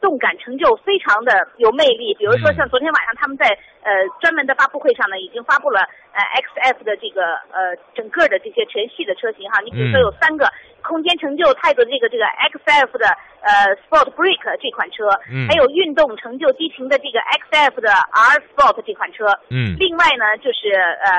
[0.00, 2.14] 动感成就非常的有魅力。
[2.14, 2.54] 比如说嗯。
[2.54, 3.46] 像昨天晚上他们在
[3.82, 3.90] 呃
[4.20, 5.80] 专门的发布会上呢已经发布了
[6.12, 10.02] 呃 XF 的这个呃整个的这些全系的车型哈，你比如说嗯。
[10.02, 10.48] 有三个
[10.82, 13.06] 空间成就态度的这个这个 XF 的
[13.42, 15.46] 呃 Sport Break 这款车，嗯。
[15.48, 19.76] 还有运动成就激情的这个 XF 的 R Sport 这款车，嗯。
[19.78, 21.10] 另外呢，就是呃，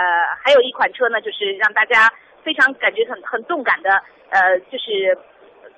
[0.44, 2.10] 还有一款车呢，就是让大家
[2.44, 3.90] 非常感觉很很动感的，
[4.30, 5.16] 呃，就是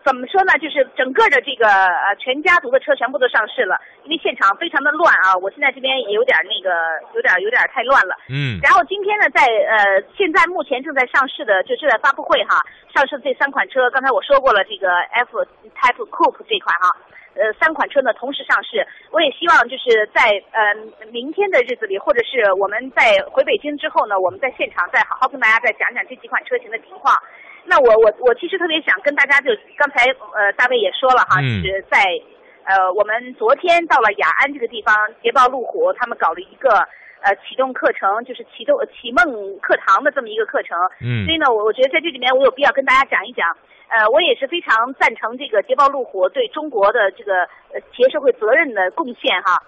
[0.03, 6.75] 怎么说呢，就是整个的这个呃全家族的车全部都上市了，因为现场非常的乱啊，我现在这边也有点那个
[7.15, 8.15] 有点有点太乱了。
[8.27, 12.59] 嗯然后今天呢，在呃现在目前正在上市的，就正在发布会哈，
[12.93, 15.39] 上市的这三款车，刚才我说过了，这个 F
[15.71, 16.91] Type Coupe 这款哈，
[17.39, 27.15] 呃三款车呢同时上市，我也希望就是在呃明天的日子里，或者是我们在回北京之后呢，我们在现场再好好跟大家再讲讲这几款车型的情况。
[27.73, 30.05] 那我我我其实特别想跟大家就刚才
[30.37, 32.05] 呃大卫也说了哈，嗯就是在
[32.69, 34.93] 呃我们昨天到了雅安这个地方，
[35.23, 36.69] 捷豹路虎他们搞了一个
[37.25, 40.77] 呃启动课程，就是启动启梦课堂的这么一个课程。
[41.01, 43.49] 嗯所以呢，我我觉得在这里面我有必要跟大家讲一讲。
[43.89, 47.33] 呃，我也是非常赞成这个捷豹路虎对中国的这个
[47.73, 49.61] 呃企业社会责任的贡献哈。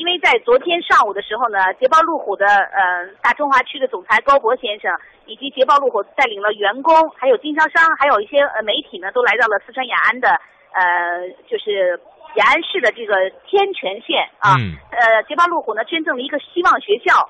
[0.00, 4.90] 因为在昨天上午的时候呢，捷豹路虎的呃大中华区的总裁高博先生，
[5.26, 10.40] 以及捷豹路虎带领了员工、还有经销商，还有一些呃媒体呢，都来到了四川雅安的
[10.72, 12.00] 呃就是
[12.36, 14.56] 雅安市的这个天全县啊。
[14.56, 17.28] 嗯呃，捷豹路虎呢捐赠了一个希望学校。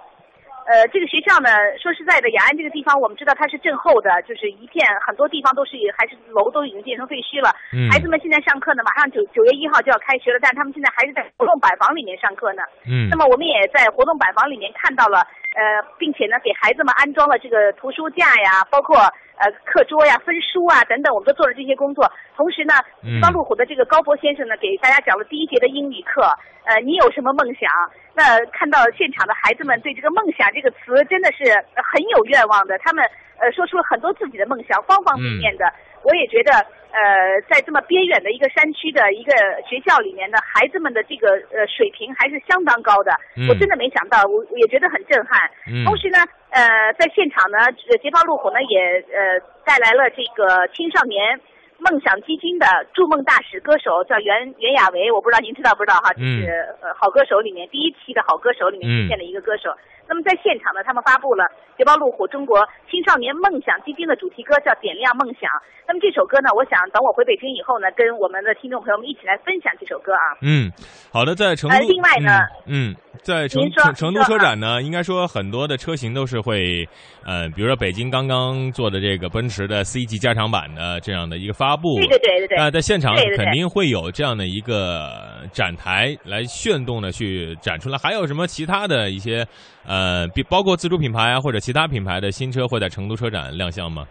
[0.67, 1.49] 呃，这个学校呢，
[1.81, 7.51] 说实在的，雅安这个地方我们知道它是震后的，就是一片很多地方都是还是楼都已经变成废墟了。
[7.73, 12.63] 嗯孩子们现在上课呢，马上九九月一号就要开学了，但是他们现在还是在活动板房里面上课呢。
[12.87, 18.97] 嗯那么我们也在活动板房里面看到了，呃，并且呢给孩子们安装了这个图书架呀，包括
[19.41, 22.05] 呃课桌呀、分书啊等等，我们都做了这些工作。
[22.37, 26.23] 同时呢，嗯方路虎的这个高博先生呢给大家讲了第一节的英语课。
[26.69, 27.67] 呃，你有什么梦想？
[28.15, 33.03] 那看到现场的孩子们对这个“梦想”这个词真的是呃很有愿望的，他们
[33.41, 35.65] 呃说出了很多自己的梦想，方方面面的。
[36.03, 36.53] 我也觉得，
[36.91, 39.33] 呃，在这么边远的一个山区的一个
[39.69, 43.13] 学校里面的孩子们的这个呃水平还是相当高的。
[43.37, 45.51] 嗯我真的没想到，我我也觉得很震撼。
[45.69, 46.19] 嗯同时呢，
[46.51, 47.59] 呃，在现场呢，
[47.91, 51.41] 呃捷豹路虎呢也呃带来了这个青少年。
[51.83, 56.13] 梦想基金的筑梦大使歌手叫袁袁娅维，我不知道您知道不知道哈？
[56.13, 56.45] 就是、
[56.83, 59.73] 呃好歌手里面第一期的好歌手里面出现的一个歌手。
[60.11, 61.47] 那么在现场呢，他们发布了
[61.79, 62.59] 捷豹路虎中国
[62.91, 65.47] 青少年梦想基金的主题歌，叫《点亮梦想》。
[65.87, 70.35] 那么这首歌呢，我想等我回北京以后呢，跟我们的听众朋友们一起来分享这首歌啊。
[70.43, 70.67] 嗯，
[71.15, 76.83] 好的，在成都，呃另外呢嗯，嗯在成成成都车展呢，应该说很多的车型都是会，
[77.25, 89.47] 呃，比如说北京刚刚做的这个奔驰的 C 级加长版的这样的一个发布，对对对对对那在现场肯定会有这样的一个展台来炫动的去展出来，还有什么其他的一些，
[89.85, 94.07] 呃，比包括自主品牌啊或者其他品牌的新车会在成都车展亮相吗？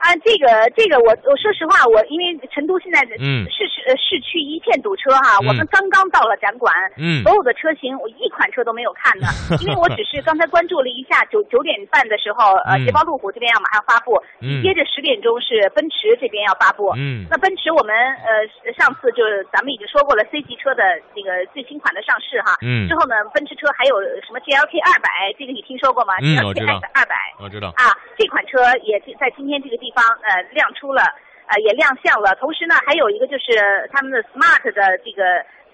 [0.00, 3.44] 啊，这个这个我我说实话，我因为成都现在的嗯。
[3.52, 5.48] 市市呃市区一片堵车哈，嗯。
[5.48, 7.22] 我们刚刚到了展馆，嗯。
[7.22, 9.28] 所有的车型我一款车都没有看呢，
[9.60, 12.84] 因为我只是刚才关注了一下九九点半的时候，呃，嗯。
[12.84, 14.62] 捷豹路虎这边要马上发布，嗯。
[14.64, 17.28] 接着十点钟是奔驰这边要发布，嗯。
[17.28, 17.92] 那奔驰我们
[18.24, 20.80] 呃上次就是咱们已经说过了 C 级车的
[21.12, 22.88] 那个最新款的上市哈，嗯。
[22.88, 26.16] 之后呢，奔驰车还有什么 GLK 二百，这个你听说过吗？
[26.24, 26.80] 嗯我知道。
[26.80, 27.14] GLK 二百。
[27.40, 31.02] 我知道，啊，这款车也在今天这个地方呃亮出了，
[31.46, 32.34] 呃也亮相了。
[32.36, 35.22] 同时呢，还有一个就是他们的 Smart 的这个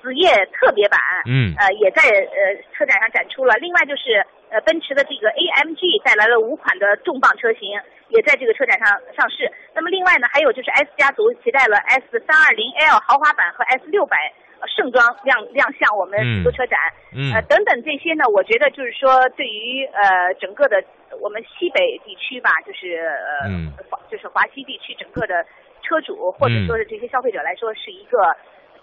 [0.02, 3.54] 子夜特别版，嗯呃也在呃车展上展出了。
[3.60, 9.50] 另外就是呃奔驰的这个 AMG 带来了五款的重磅车型，也在这个车展上上市。
[9.74, 14.16] 那么另外呢，还有就是 S 家族携带了 S 三二零 L 豪华版和 S 六百。
[14.64, 16.78] 盛装亮亮相我们成都车展，
[17.12, 17.32] 嗯。
[17.34, 20.82] 呃，等等这些呢，我觉得就是说，对于呃整个的
[21.20, 23.72] 我们西北地区吧，就是呃、嗯。
[23.90, 25.44] 华就是华西地区整个的
[25.82, 28.18] 车主或者说是这些消费者来说，是一个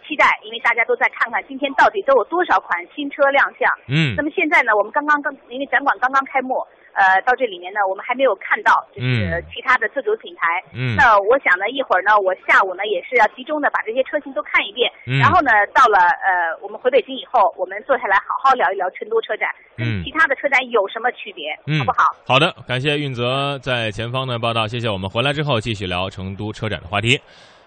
[0.07, 3.69] 期待，因为大家都在看看今天到底都有多少款新车亮相。
[3.87, 4.15] 嗯。
[4.15, 10.61] 那么现在呢，我们刚刚刚因为展馆刚刚开幕，呃，到这里面呢，我们还没有看到，就是嗯其他的自主品牌。
[10.73, 22.03] 嗯那我想呢，一会儿呢，我下午呢也是要集中的把这些车型都看一遍，嗯然后呢，到了呃我们回北京以后，我们坐下来好好聊一聊成都车展跟嗯其他的车展有什么区别，嗯，好不好？
[22.25, 24.89] 好的，感谢运泽在前方的报道，谢谢。
[24.89, 27.19] 我们回来之后继续聊成都车展的话题，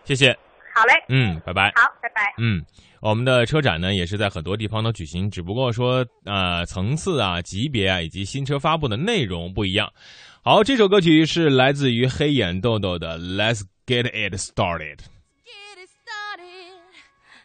[0.04, 0.36] 谢谢。
[0.74, 1.72] 好嘞，嗯，拜拜。
[1.74, 2.34] 好，拜拜。
[2.38, 2.62] 嗯，
[3.07, 9.88] 我们的车展呢也是在很多地方都举行，只不过说呃层次啊、级别啊以及新车发布的内容不一样。
[10.42, 14.96] 好，这首歌曲是来自于黑眼豆豆的《Let's Get It Started》。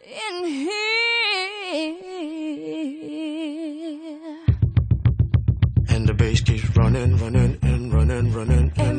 [0.04, 0.82] In here.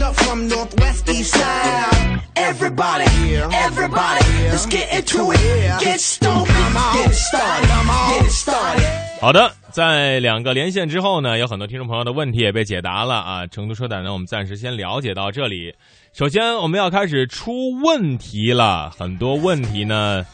[0.00, 2.20] Up from northwest east side.
[2.36, 5.80] Everybody, everybody, let's get into it.
[5.80, 7.68] Get stoked, get it started,
[8.08, 9.20] get it started.
[9.20, 13.46] 好的，在两个连线之后呢，有很多听众朋友的问题也被解答了啊。
[13.48, 15.74] 成都车展呢，我们暂时先了解到这里。
[16.12, 17.52] 首先，我们要开始出
[17.84, 20.24] 问题了，很多问题呢，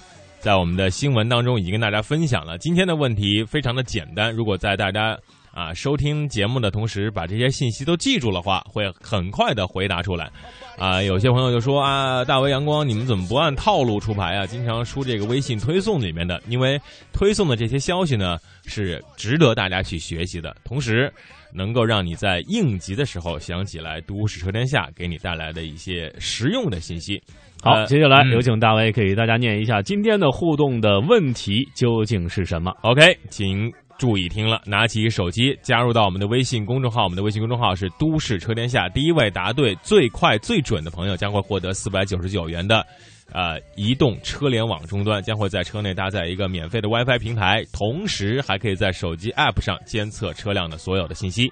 [0.41, 2.59] 在我们的新闻当中已经跟大家分享了。
[2.59, 5.19] 今天的问题非常的简单，如果在大家
[5.55, 10.29] 啊收听节目的同时把这些信息都记住的话，会很快的回答出来。
[10.77, 14.45] 啊，有些朋友就说啊，大为阳光，你们怎么不按套路出牌啊？
[14.45, 16.77] 经常输这个微信推送里面的，因为
[17.13, 18.37] 推送的这些消息呢
[18.67, 21.13] 是值得大家去学习的，同时
[21.53, 27.23] 能够让你在应急的时候想起来都市车天下给你带来的一些实用的信息。
[27.63, 38.89] 好，呃接下来嗯有请大卫给大家念一下今天的互动的问题究竟是什么？OK，请注意听了，拿起手机加入到我们的微信公众号，我们的微信公众号是“都市车天下”。
[38.95, 42.85] 第一位答对最快最准的朋友将会获得四百九十九元的。
[43.33, 51.51] 呃，移动车联网终端将会在车内搭载一个免费的 WiFi 平台，同时还可以在手机 App 上监测车辆的所有的信息。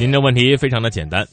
[0.00, 1.28] 您的问题非常的简单，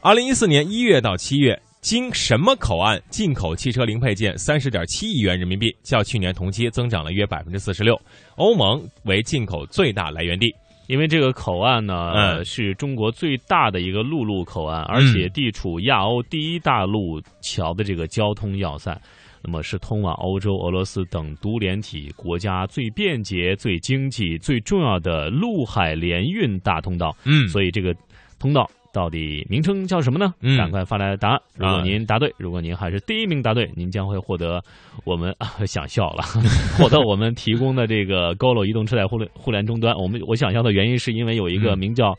[0.00, 7.98] 二零一四年一月到七月，经什么口岸进口汽车零配件三十点七亿元人民币，较去年同期增长了约百分之四十六。
[8.36, 10.54] 欧盟为进口最大来源地。
[10.88, 18.98] 因为这个口岸呢，嗯呃是中国最大的一个陆路口岸，而且地处亚欧第一大陆桥的这个交通要塞，
[19.42, 27.14] 那么是通往欧洲、俄罗斯等独联体国家最便捷、最经济、最重要的陆海联运大通道。
[27.24, 27.94] 嗯所以这个
[28.38, 30.32] 通道到底名称叫什么呢？
[30.40, 31.40] 嗯赶快发来答案。
[31.56, 34.62] 如果啊您答对，如果您还是第一名答对，您将会获得
[35.04, 36.22] 我们、 啊、想笑了，
[36.78, 39.94] 获得我们提供的这个 GOLO 移动车载互联互联终端。
[39.96, 42.14] 我们我想笑的原因是因为有一个嗯名叫。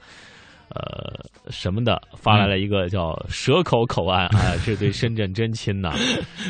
[0.72, 1.12] 呃，
[1.50, 5.92] 什么的发来了一个叫蛇口口岸啊， 这对深圳真亲呐。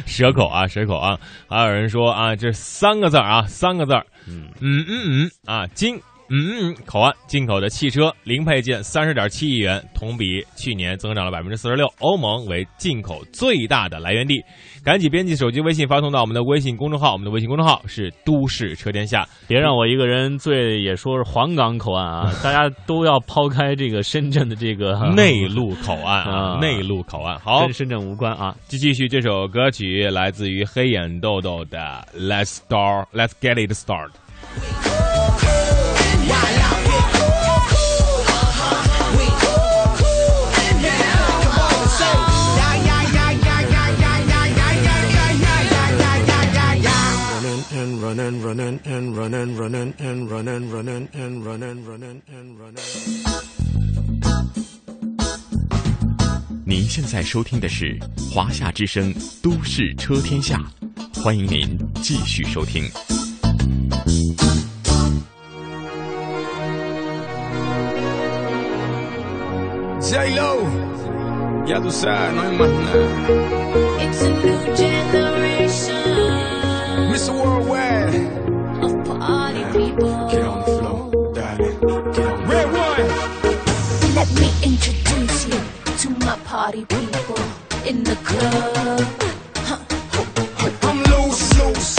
[0.05, 1.17] 蛇口啊，蛇口啊，
[1.47, 3.93] 还有人说啊，这三个字啊，三个字，
[4.27, 5.97] 嗯嗯嗯嗯啊，进
[6.29, 11.87] 嗯嗯口岸进口的汽车零配件三十点七亿元，同比去年增长了百分之四十六。
[11.99, 14.41] 欧盟为进口最大的来源地，
[14.83, 19.27] 赶紧编辑手机微信发送到我们的微信公众号，我们的微信公众号是都市车天下。
[19.47, 27.39] 别让我一个人醉，也说是黄冈口岸啊， 大家都要抛开这个深圳的这个内陆口岸啊，啊内陆口岸。
[27.39, 28.55] 好跟，深圳无关啊。
[28.67, 31.77] 继继续这首歌曲来自于黑眼豆豆的
[32.17, 34.07] 《Let's Start Let's Get It Start》。
[56.65, 57.97] 您现在收听的是
[58.31, 60.63] 华夏之声《都市车天下》，
[61.19, 62.83] 欢迎您继续收听。
[70.09, 70.65] J-Lo,
[71.67, 72.97] ya tú sabes, no hay más nada.
[74.01, 76.01] It's a new generation
[77.11, 77.31] Mr.
[77.31, 78.15] Worldwide,
[78.81, 80.29] of party people.
[80.31, 81.57] get on the floor, dale,
[82.11, 83.07] get on Red one,
[84.15, 85.61] Let me introduce you
[85.99, 87.37] to my party people
[87.85, 89.05] in the club.
[90.81, 91.98] I'm loose, loose,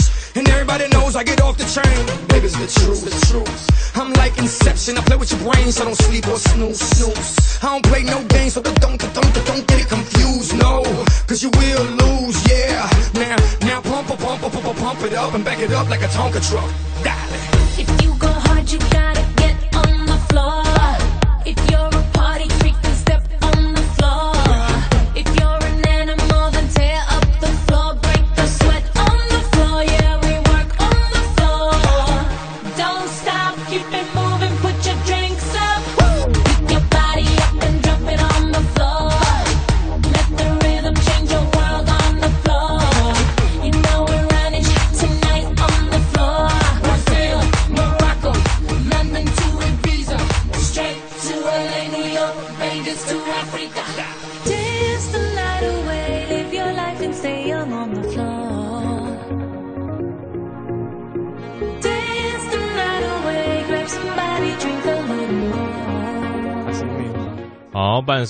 [0.71, 2.05] everybody knows I get off the train.
[2.27, 3.97] Baby, it's the truth, the truth.
[3.97, 4.97] I'm like Inception.
[4.97, 7.59] I play with your brain, so don't sleep or snooze, snooze.
[7.61, 10.83] I don't play no games, so don't, don't, don't, don't get it confused, no.
[11.27, 12.89] Cause you will lose, yeah.
[13.13, 16.01] Now, now pump, pump, pump, pump, pump, pump it up and back it up like
[16.01, 16.69] a Tonka truck.
[17.03, 17.83] Dale.
[17.83, 20.63] If you go hard, you gotta get on the floor.
[21.45, 21.91] If you're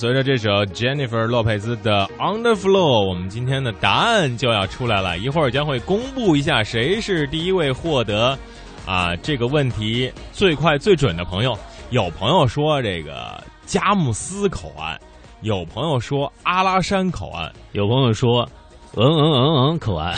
[0.02, 5.16] 随着这首 Jennifer 洛佩兹的 Underflow，我们今天的答案就要出来了。
[5.18, 8.36] 一会儿将会公布一下谁是第一位获得
[8.84, 11.56] 啊这个问题最快最准的朋友。
[11.90, 14.98] 有朋友说这个佳木斯口岸，
[15.42, 18.44] 有朋友说阿拉山口岸，有朋友说
[18.94, 20.14] 嗯嗯嗯嗯口岸，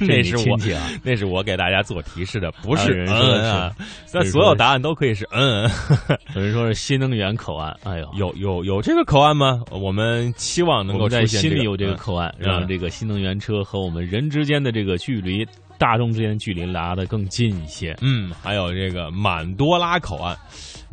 [0.00, 0.58] 那是我，
[1.02, 3.84] 那是我给大家做提示的，不是人说的嗯啊是。
[4.12, 5.64] 那所有答案都可以是嗯
[6.08, 6.18] 嗯。
[6.34, 9.62] 有人说是新能源口岸，哎呦，有有有这个口岸吗？
[9.70, 15.46] 我们期望能够在心里有这个口岸，让这个新能源车和我们人之间的这个距离，
[15.78, 17.96] 大众之间的距离拉得更近一些。
[18.02, 20.36] 嗯，还有这个满多拉口岸，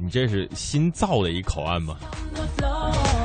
[0.02, 1.98] 你这是新造的一口岸吗？
[2.34, 3.19] 我走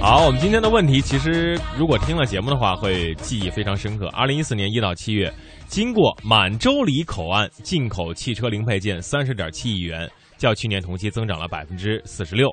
[0.00, 4.08] 好，我们今天的问题，其实如果听了节目的话，会记忆非常深刻。
[4.08, 5.30] 二零一四年一到七月，
[5.66, 12.50] 经过满洲里口岸进口汽车零配件三十点七亿元，较去年同期增长了百分之四十六。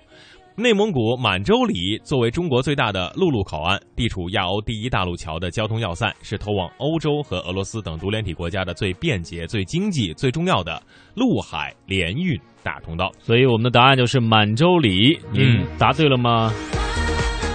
[0.57, 10.83] 内蒙古满洲里作为中国最大的陆路口岸，地处亚欧第一大陆桥的交通要塞，是通往欧洲和俄罗斯等独联体国家的最便捷、最经济、最重要的
[11.15, 13.09] 陆海联运大通道。
[13.19, 15.17] 所以我们的答案就是满洲里。
[15.31, 16.51] 您嗯答对了吗？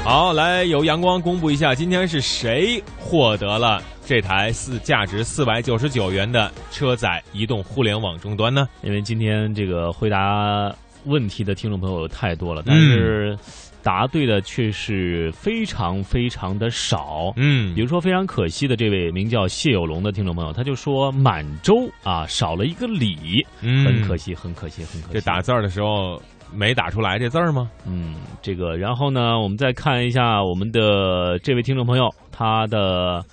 [0.05, 8.69] 好，来由阳光公布一下，今天是谁获得了这台四价值四百九十九元的车载移动互联网终端呢？
[8.83, 10.75] 因为今天这个回答
[11.05, 13.39] 问题的听众朋友太多了，但是
[13.81, 17.33] 答对的却是非常非常的少。
[17.37, 25.15] 嗯比如说非常可惜的这位名叫谢有龙的听众朋友，他就说满洲啊少了一个李，嗯很可惜，很可惜，很可惜。
[25.15, 26.21] 这打字儿的时候
[26.55, 27.71] 没打出来这字儿吗？
[27.87, 33.25] 嗯，这个，然后呢，我们再看一下我们的这位听众朋友，他的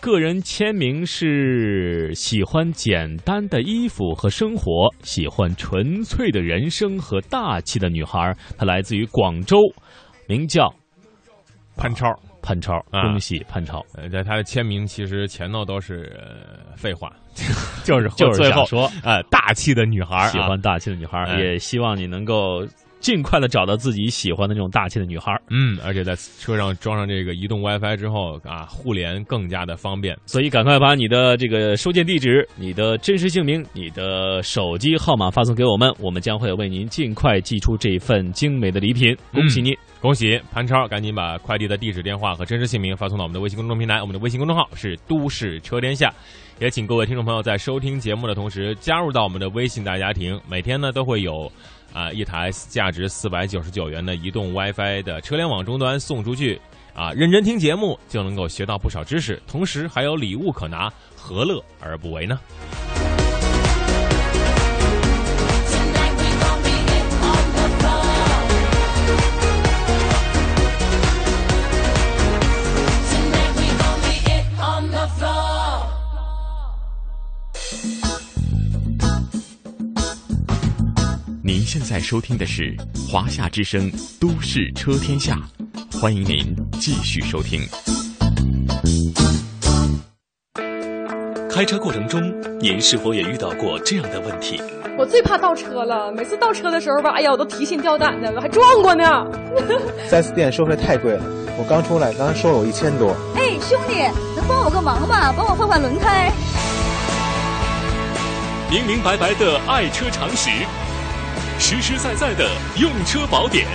[0.00, 8.36] 个人签名是喜欢简单的衣服和生活，喜欢纯粹的人生和大气的女孩。
[8.56, 9.56] 她来自于广州，
[10.28, 10.72] 名叫
[11.76, 12.06] 潘超。
[12.48, 13.84] 潘超，啊恭喜潘超。
[13.94, 17.12] 呃，在他的签名其实前头都是、呃、废话，
[17.84, 22.66] 就是就是想说，呃，大气的女孩喜欢大气的女孩，哎也希望你能够
[23.00, 25.30] 尽快的找到自己喜欢的那种大气的女孩。
[25.50, 30.16] 嗯，而且在车上装上这个移动 WiFi 之后啊，互联更加的方便。
[30.24, 39.14] 所以赶快把你的这个收件地址、你的真实姓名、你的手机号码发送给我们，我们将会为您尽快寄出这份精美的礼品。
[39.34, 39.76] 恭喜你！
[40.00, 44.00] 恭喜潘超，赶紧把快递的地址、电话和真实姓名发送到我们的微信公众平台。
[44.00, 46.14] 我们的微信公众号是“都市车天下”，
[46.60, 50.40] 也请各位听众朋友在收听节目的同时加入到我们的微信大家庭。
[50.48, 51.50] 每天呢都会有
[51.92, 56.60] 啊、一台价值四百九十九元的移动 WiFi 的车联网终端送出去
[56.94, 62.38] 啊，认真听节目就能够学到不少知识，同时还有礼物可拿，何乐而不为呢？
[81.88, 82.76] 在收听的是
[83.10, 85.40] 华夏之声《都市车天下》，
[85.98, 87.62] 欢迎您继续收听。
[91.50, 92.20] 开车过程中，
[92.60, 94.60] 您是否也遇到过这样的问题？
[94.98, 99.24] 我最怕倒车了，每次倒车的时候吧，哎呀，我都提心吊胆的，我还撞过呢。
[100.12, 101.24] 4S 店收费太贵了，
[101.58, 103.16] 我刚出来，刚才收了我一千多。
[103.34, 103.94] 哎，兄弟，
[104.36, 105.32] 能帮我个忙吗？
[105.34, 106.30] 帮我换换轮胎。
[108.70, 110.50] 明明白白的爱车常识，
[111.60, 112.48] 实实在在的
[112.80, 113.66] 用车宝典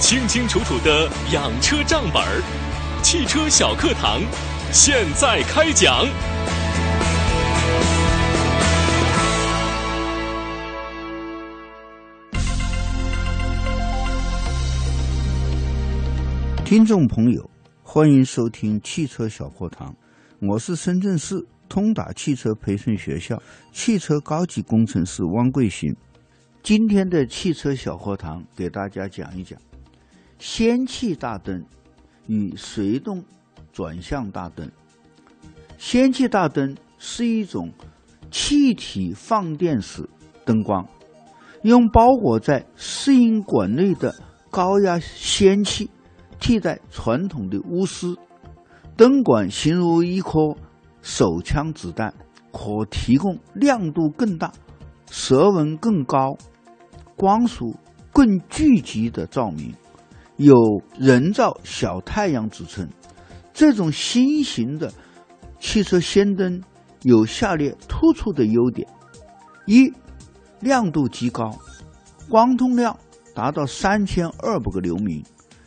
[0.00, 2.42] 清清楚楚的养车账本儿
[3.02, 4.22] 汽车小课堂
[4.72, 6.06] 现在开讲。
[16.64, 17.50] 听众朋友
[17.82, 19.94] 欢迎收听汽车小课堂
[20.40, 21.36] 我是深圳市
[21.68, 23.40] 通达汽车培训学校
[23.72, 25.94] 汽车高级工程师汪桂新
[26.64, 29.60] 今天的汽车小课堂给大家讲一讲
[30.38, 31.62] 氙气大灯
[32.26, 33.22] 与随动
[33.70, 34.66] 转向大灯。
[35.76, 37.70] 氙气大灯是一种
[38.30, 40.08] 气体放电式
[40.46, 40.88] 灯光，
[41.64, 44.14] 用包裹在适应管内的
[44.48, 45.90] 高压氙气
[46.40, 48.16] 替代传统的钨丝。
[48.96, 50.56] 灯管形如一颗
[51.02, 52.14] 手枪子弹，
[52.50, 54.50] 可提供亮度更大、
[55.10, 56.38] 色温更高、
[57.16, 57.74] 光束
[58.12, 59.74] 更聚集的照明，
[60.36, 60.54] 有
[60.98, 62.88] “人造小太阳”之称。
[63.52, 64.92] 这种新型的
[65.60, 66.62] 汽车氙灯
[67.02, 68.88] 有下列突出的优点：
[69.66, 69.92] 一、
[70.60, 71.50] 亮度极高，
[72.28, 72.96] 光通量
[73.34, 75.24] 达到三千二百个流明，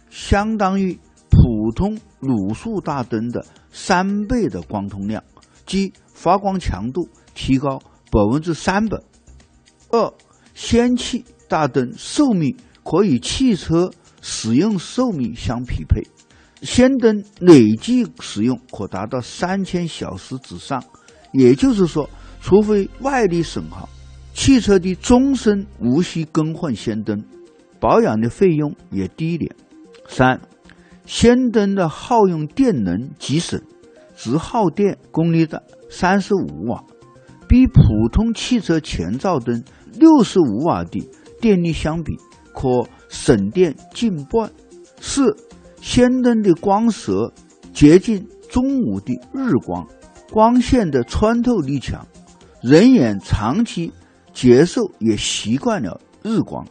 [0.09, 5.23] 相当于普通卤素大灯的三倍的光通量，
[5.65, 7.79] 即发光强度提高
[8.11, 8.97] 百分之三百。
[9.91, 10.13] 二、
[10.57, 13.91] 氙气大灯寿命可与汽车
[14.23, 16.01] 使用寿命相匹配。
[16.63, 20.83] 氙灯累计使用可达到三千小时之上，
[21.31, 22.09] 也就是说，
[22.41, 23.87] 除非外力损耗，
[24.33, 27.23] 汽车的终身无需更换氙灯，
[27.79, 29.55] 保养的费用也低廉。
[30.07, 30.41] 三，
[31.05, 33.61] 氙灯的耗用电能极省，
[34.15, 36.83] 只耗电功率的三十五瓦，
[37.47, 39.63] 比普通汽车前照灯
[39.99, 41.07] 六十五瓦的
[41.41, 42.15] 电力相比，
[42.53, 44.51] 可省电近半。
[44.99, 45.35] 四。
[45.79, 47.31] 氙灯的光色
[47.71, 49.87] 接近中午的日光，
[50.33, 52.05] 光线的穿透力强，
[52.61, 53.93] 人眼长期
[54.33, 56.65] 接受也习惯了日光，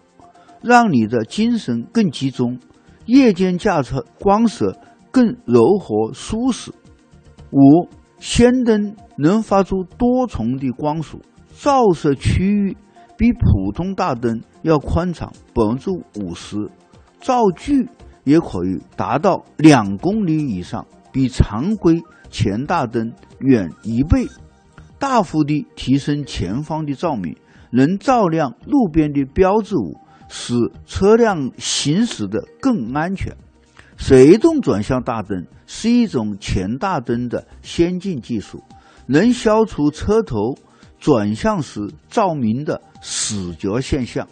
[0.61, 2.59] 让你的精神更集中。
[3.07, 4.77] 夜间驾车光色
[5.13, 6.73] 更柔和舒适。
[7.53, 11.23] 五，氙灯能发出多重的光束，
[11.57, 12.77] 照射区域
[13.17, 16.71] 比普通大灯要宽敞百分之五十，
[17.21, 17.89] 照距。
[18.25, 24.27] 也可以达到两公里以上，比常规前大灯远一倍，
[24.99, 27.37] 大幅地提升前方的照明，
[27.71, 30.55] 能照亮路边的标志物，使
[30.87, 33.33] 车辆行驶的更安全。
[33.97, 38.65] 随动转向大灯是一种前大灯的先进技术，
[39.07, 40.57] 能消除车头
[40.99, 44.27] 转向时照明的死角现象，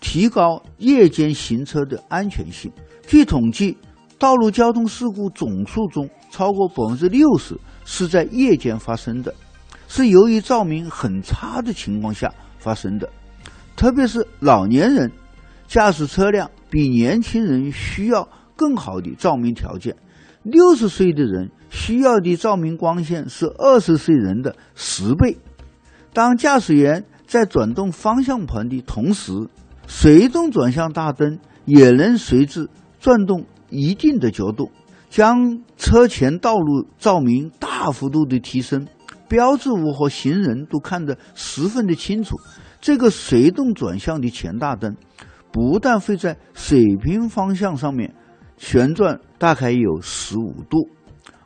[0.00, 2.68] 提高夜间行车的安全性。
[3.06, 3.78] 据统计，
[4.18, 9.32] 道路交通事故总数中超过百分之六十是在夜间发生的，
[9.86, 13.08] 是由于照明很差的情况下发生的。
[13.76, 15.08] 特别是老年人
[15.68, 19.94] 驾驶车辆比年轻人需要更好的照明条件。
[20.42, 25.38] 六十岁的人需要的照明光线是二十岁人的十倍。
[26.12, 29.30] 当驾驶员在转动方向盘的同时，
[29.86, 32.68] 随动转向大灯也能随之。
[32.98, 34.72] 转动一定的角度，
[35.08, 38.84] 将车前道路照明大幅度的提升，
[39.28, 42.36] 标志物和行人都看得十分的清楚。
[42.80, 44.96] 这个随动转向的前大灯，
[45.52, 48.12] 不但会在水平方向上面
[48.56, 50.88] 旋转大概有十五度，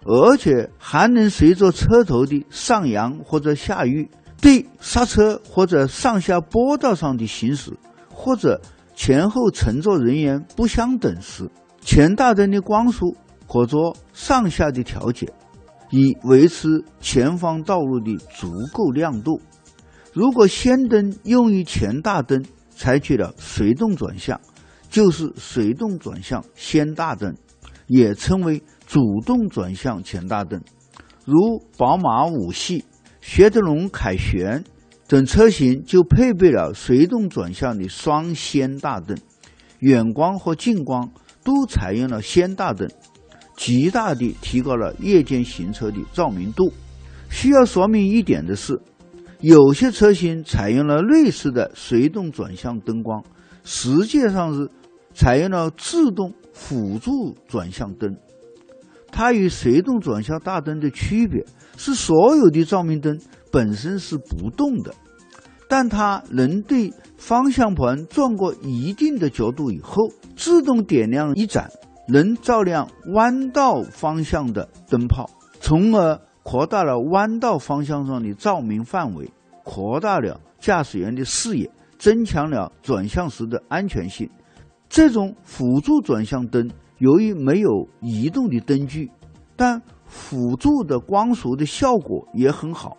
[0.06, 4.08] 而且还能随着车头的上扬或者下移，
[4.44, 7.72] 对刹车或者上下坡道上的行驶
[8.10, 8.60] 或者。
[8.96, 13.16] 前后乘坐人员不相等时，前大灯的光束
[13.48, 15.26] 可做上下的调节，
[15.90, 19.40] 以维持前方道路的足够亮度。
[20.12, 22.40] 如果氙灯用于前大灯
[22.70, 24.40] 采取了随动转向，
[24.88, 27.34] 就是随动转向氙大灯，
[27.88, 30.62] 也称为主动转向前大灯。
[31.24, 32.84] 如宝马五系、
[33.26, 34.62] 雪铁龙凯旋。
[35.08, 39.16] 等车型就配备了随动转向的双氙大灯，
[39.80, 41.10] 远光和近光
[41.42, 42.88] 都采用了氙大灯，
[43.54, 46.72] 极大地提高了夜间行车的照明度。
[47.28, 48.80] 需要说明一点的是，
[49.40, 53.22] 有些车型采用了类似的随动转向灯光，
[53.62, 54.70] 实际上是
[55.12, 58.16] 采用了自动辅助转向灯。
[59.12, 61.44] 它与随动转向大灯的区别
[61.76, 63.18] 是，所有的照明灯。
[63.52, 64.92] 本身是不动的，
[65.68, 71.70] 但它能对方向盘转过一定的角度以后，自动点亮一盏
[72.08, 79.30] 能照亮弯道方向的灯泡，从而扩大了弯道方向上的照明范围，
[79.62, 84.28] 扩大了驾驶员的视野，增强了转向时的安全性。
[84.88, 86.68] 这种辅助转向灯
[86.98, 89.12] 由于没有移动的灯具，
[89.54, 89.80] 但
[90.14, 92.96] 辅助的光束的效果也很好，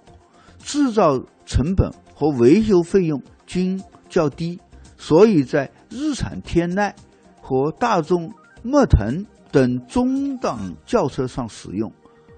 [0.60, 4.60] 制造成本和维修费用均较低，
[4.98, 6.94] 所以在日产天籁
[7.42, 11.92] 和大众迈腾等中档轿车上使用，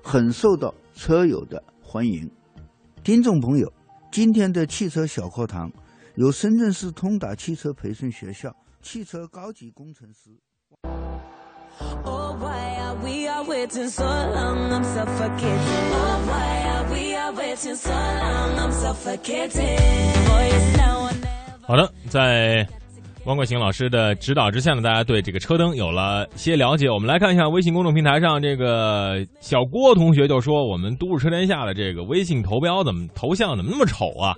[0.04, 2.30] 很受到车友的欢迎。
[3.04, 3.74] 听众朋友，
[4.12, 5.72] 今天的汽车小课堂
[6.16, 10.40] 由深圳市通达汽车培训学校汽车高级工程师。
[21.68, 22.66] 好的，在
[23.26, 26.90] 汪桂行老师的指导之下呢，大家对这个车灯有了些了解。
[26.90, 34.34] 我们来看一下微信公众平台上，这个小郭同学就说：“我们都市车天下的这个微信头标怎么头像怎么那么丑啊？”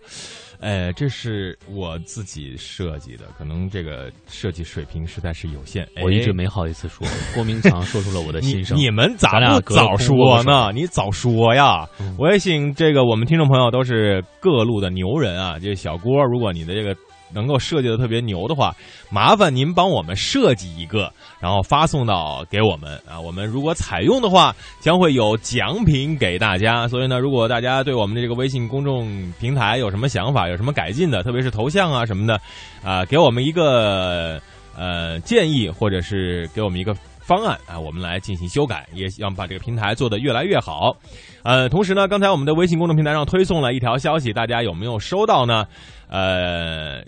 [0.60, 5.84] 哎，这是我自己设计的，可能这个设计水平实在是有限。
[5.96, 7.08] 哎我一直没好意思说。
[7.34, 8.78] 郭明强说出了我的心声。
[8.78, 10.72] 你你们咋不早说呢？
[10.74, 11.88] 你早说呀！
[12.18, 16.96] 我也请这个我们听众朋友都是各路的牛人啊，这小郭，如果你的这个
[17.34, 18.76] 能够设计的特别牛的话，
[19.10, 23.20] 麻烦您帮我们设计一个，然后发送到给我们啊。
[23.20, 26.88] 我们如果采用的话，将会有奖品给大家。
[26.88, 32.40] 所以呢，如果大家对我们的这个微信公众平台有什么想法，有什么改进的，特别是头像啊什么的，
[32.84, 34.42] 啊，给我们一个
[34.78, 40.96] 呃建议，或者是给我们一个方案啊，我们来进行修改，也希望把这个平台做得越来越好。
[41.44, 45.66] 呃，同时呢，刚才我们的微信公众平台上推送了一条消息，大家有没有收到呢？
[46.10, 47.04] 呃，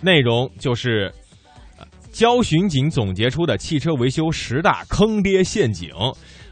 [0.00, 1.12] 内容就是
[2.12, 5.90] 交巡警总结出的汽车维修十大坑爹陷阱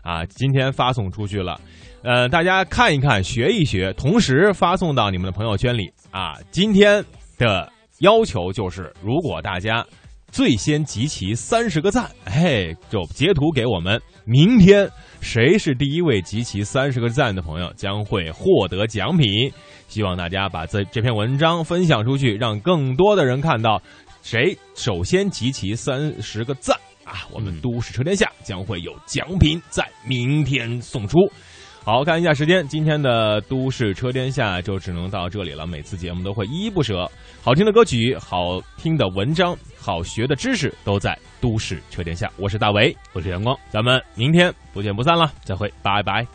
[0.03, 1.61] 啊，今天发送出去了。
[2.03, 6.37] 呃，大家看一看，学一学，同时发送到你们的朋友圈里啊。
[6.53, 7.05] 今天
[7.37, 9.85] 的要求就是，如果大家
[10.31, 14.01] 最先集齐三十个赞，嘿，就截图给我们。
[14.25, 14.89] 明天
[15.27, 19.53] 谁是第一位集齐三十个赞的朋友，将会获得奖品。
[19.89, 23.83] 希望大家把这这篇文章分享出去，让更多的人看到。
[24.23, 27.27] 谁首先集齐三十个赞啊？
[27.33, 31.19] 我们都市车天下将会有奖品在明天送出。
[31.87, 35.69] 好看一下时间，今天的都市车天下就只能到这里了。
[35.69, 37.09] 每次节目都会依依不舍，
[37.41, 42.29] 好听的歌曲、好听的文章、好学的知识都在都市车天下。
[42.39, 46.27] 我是大为，我是阳光，咱们明天不见不散了，再会，拜拜。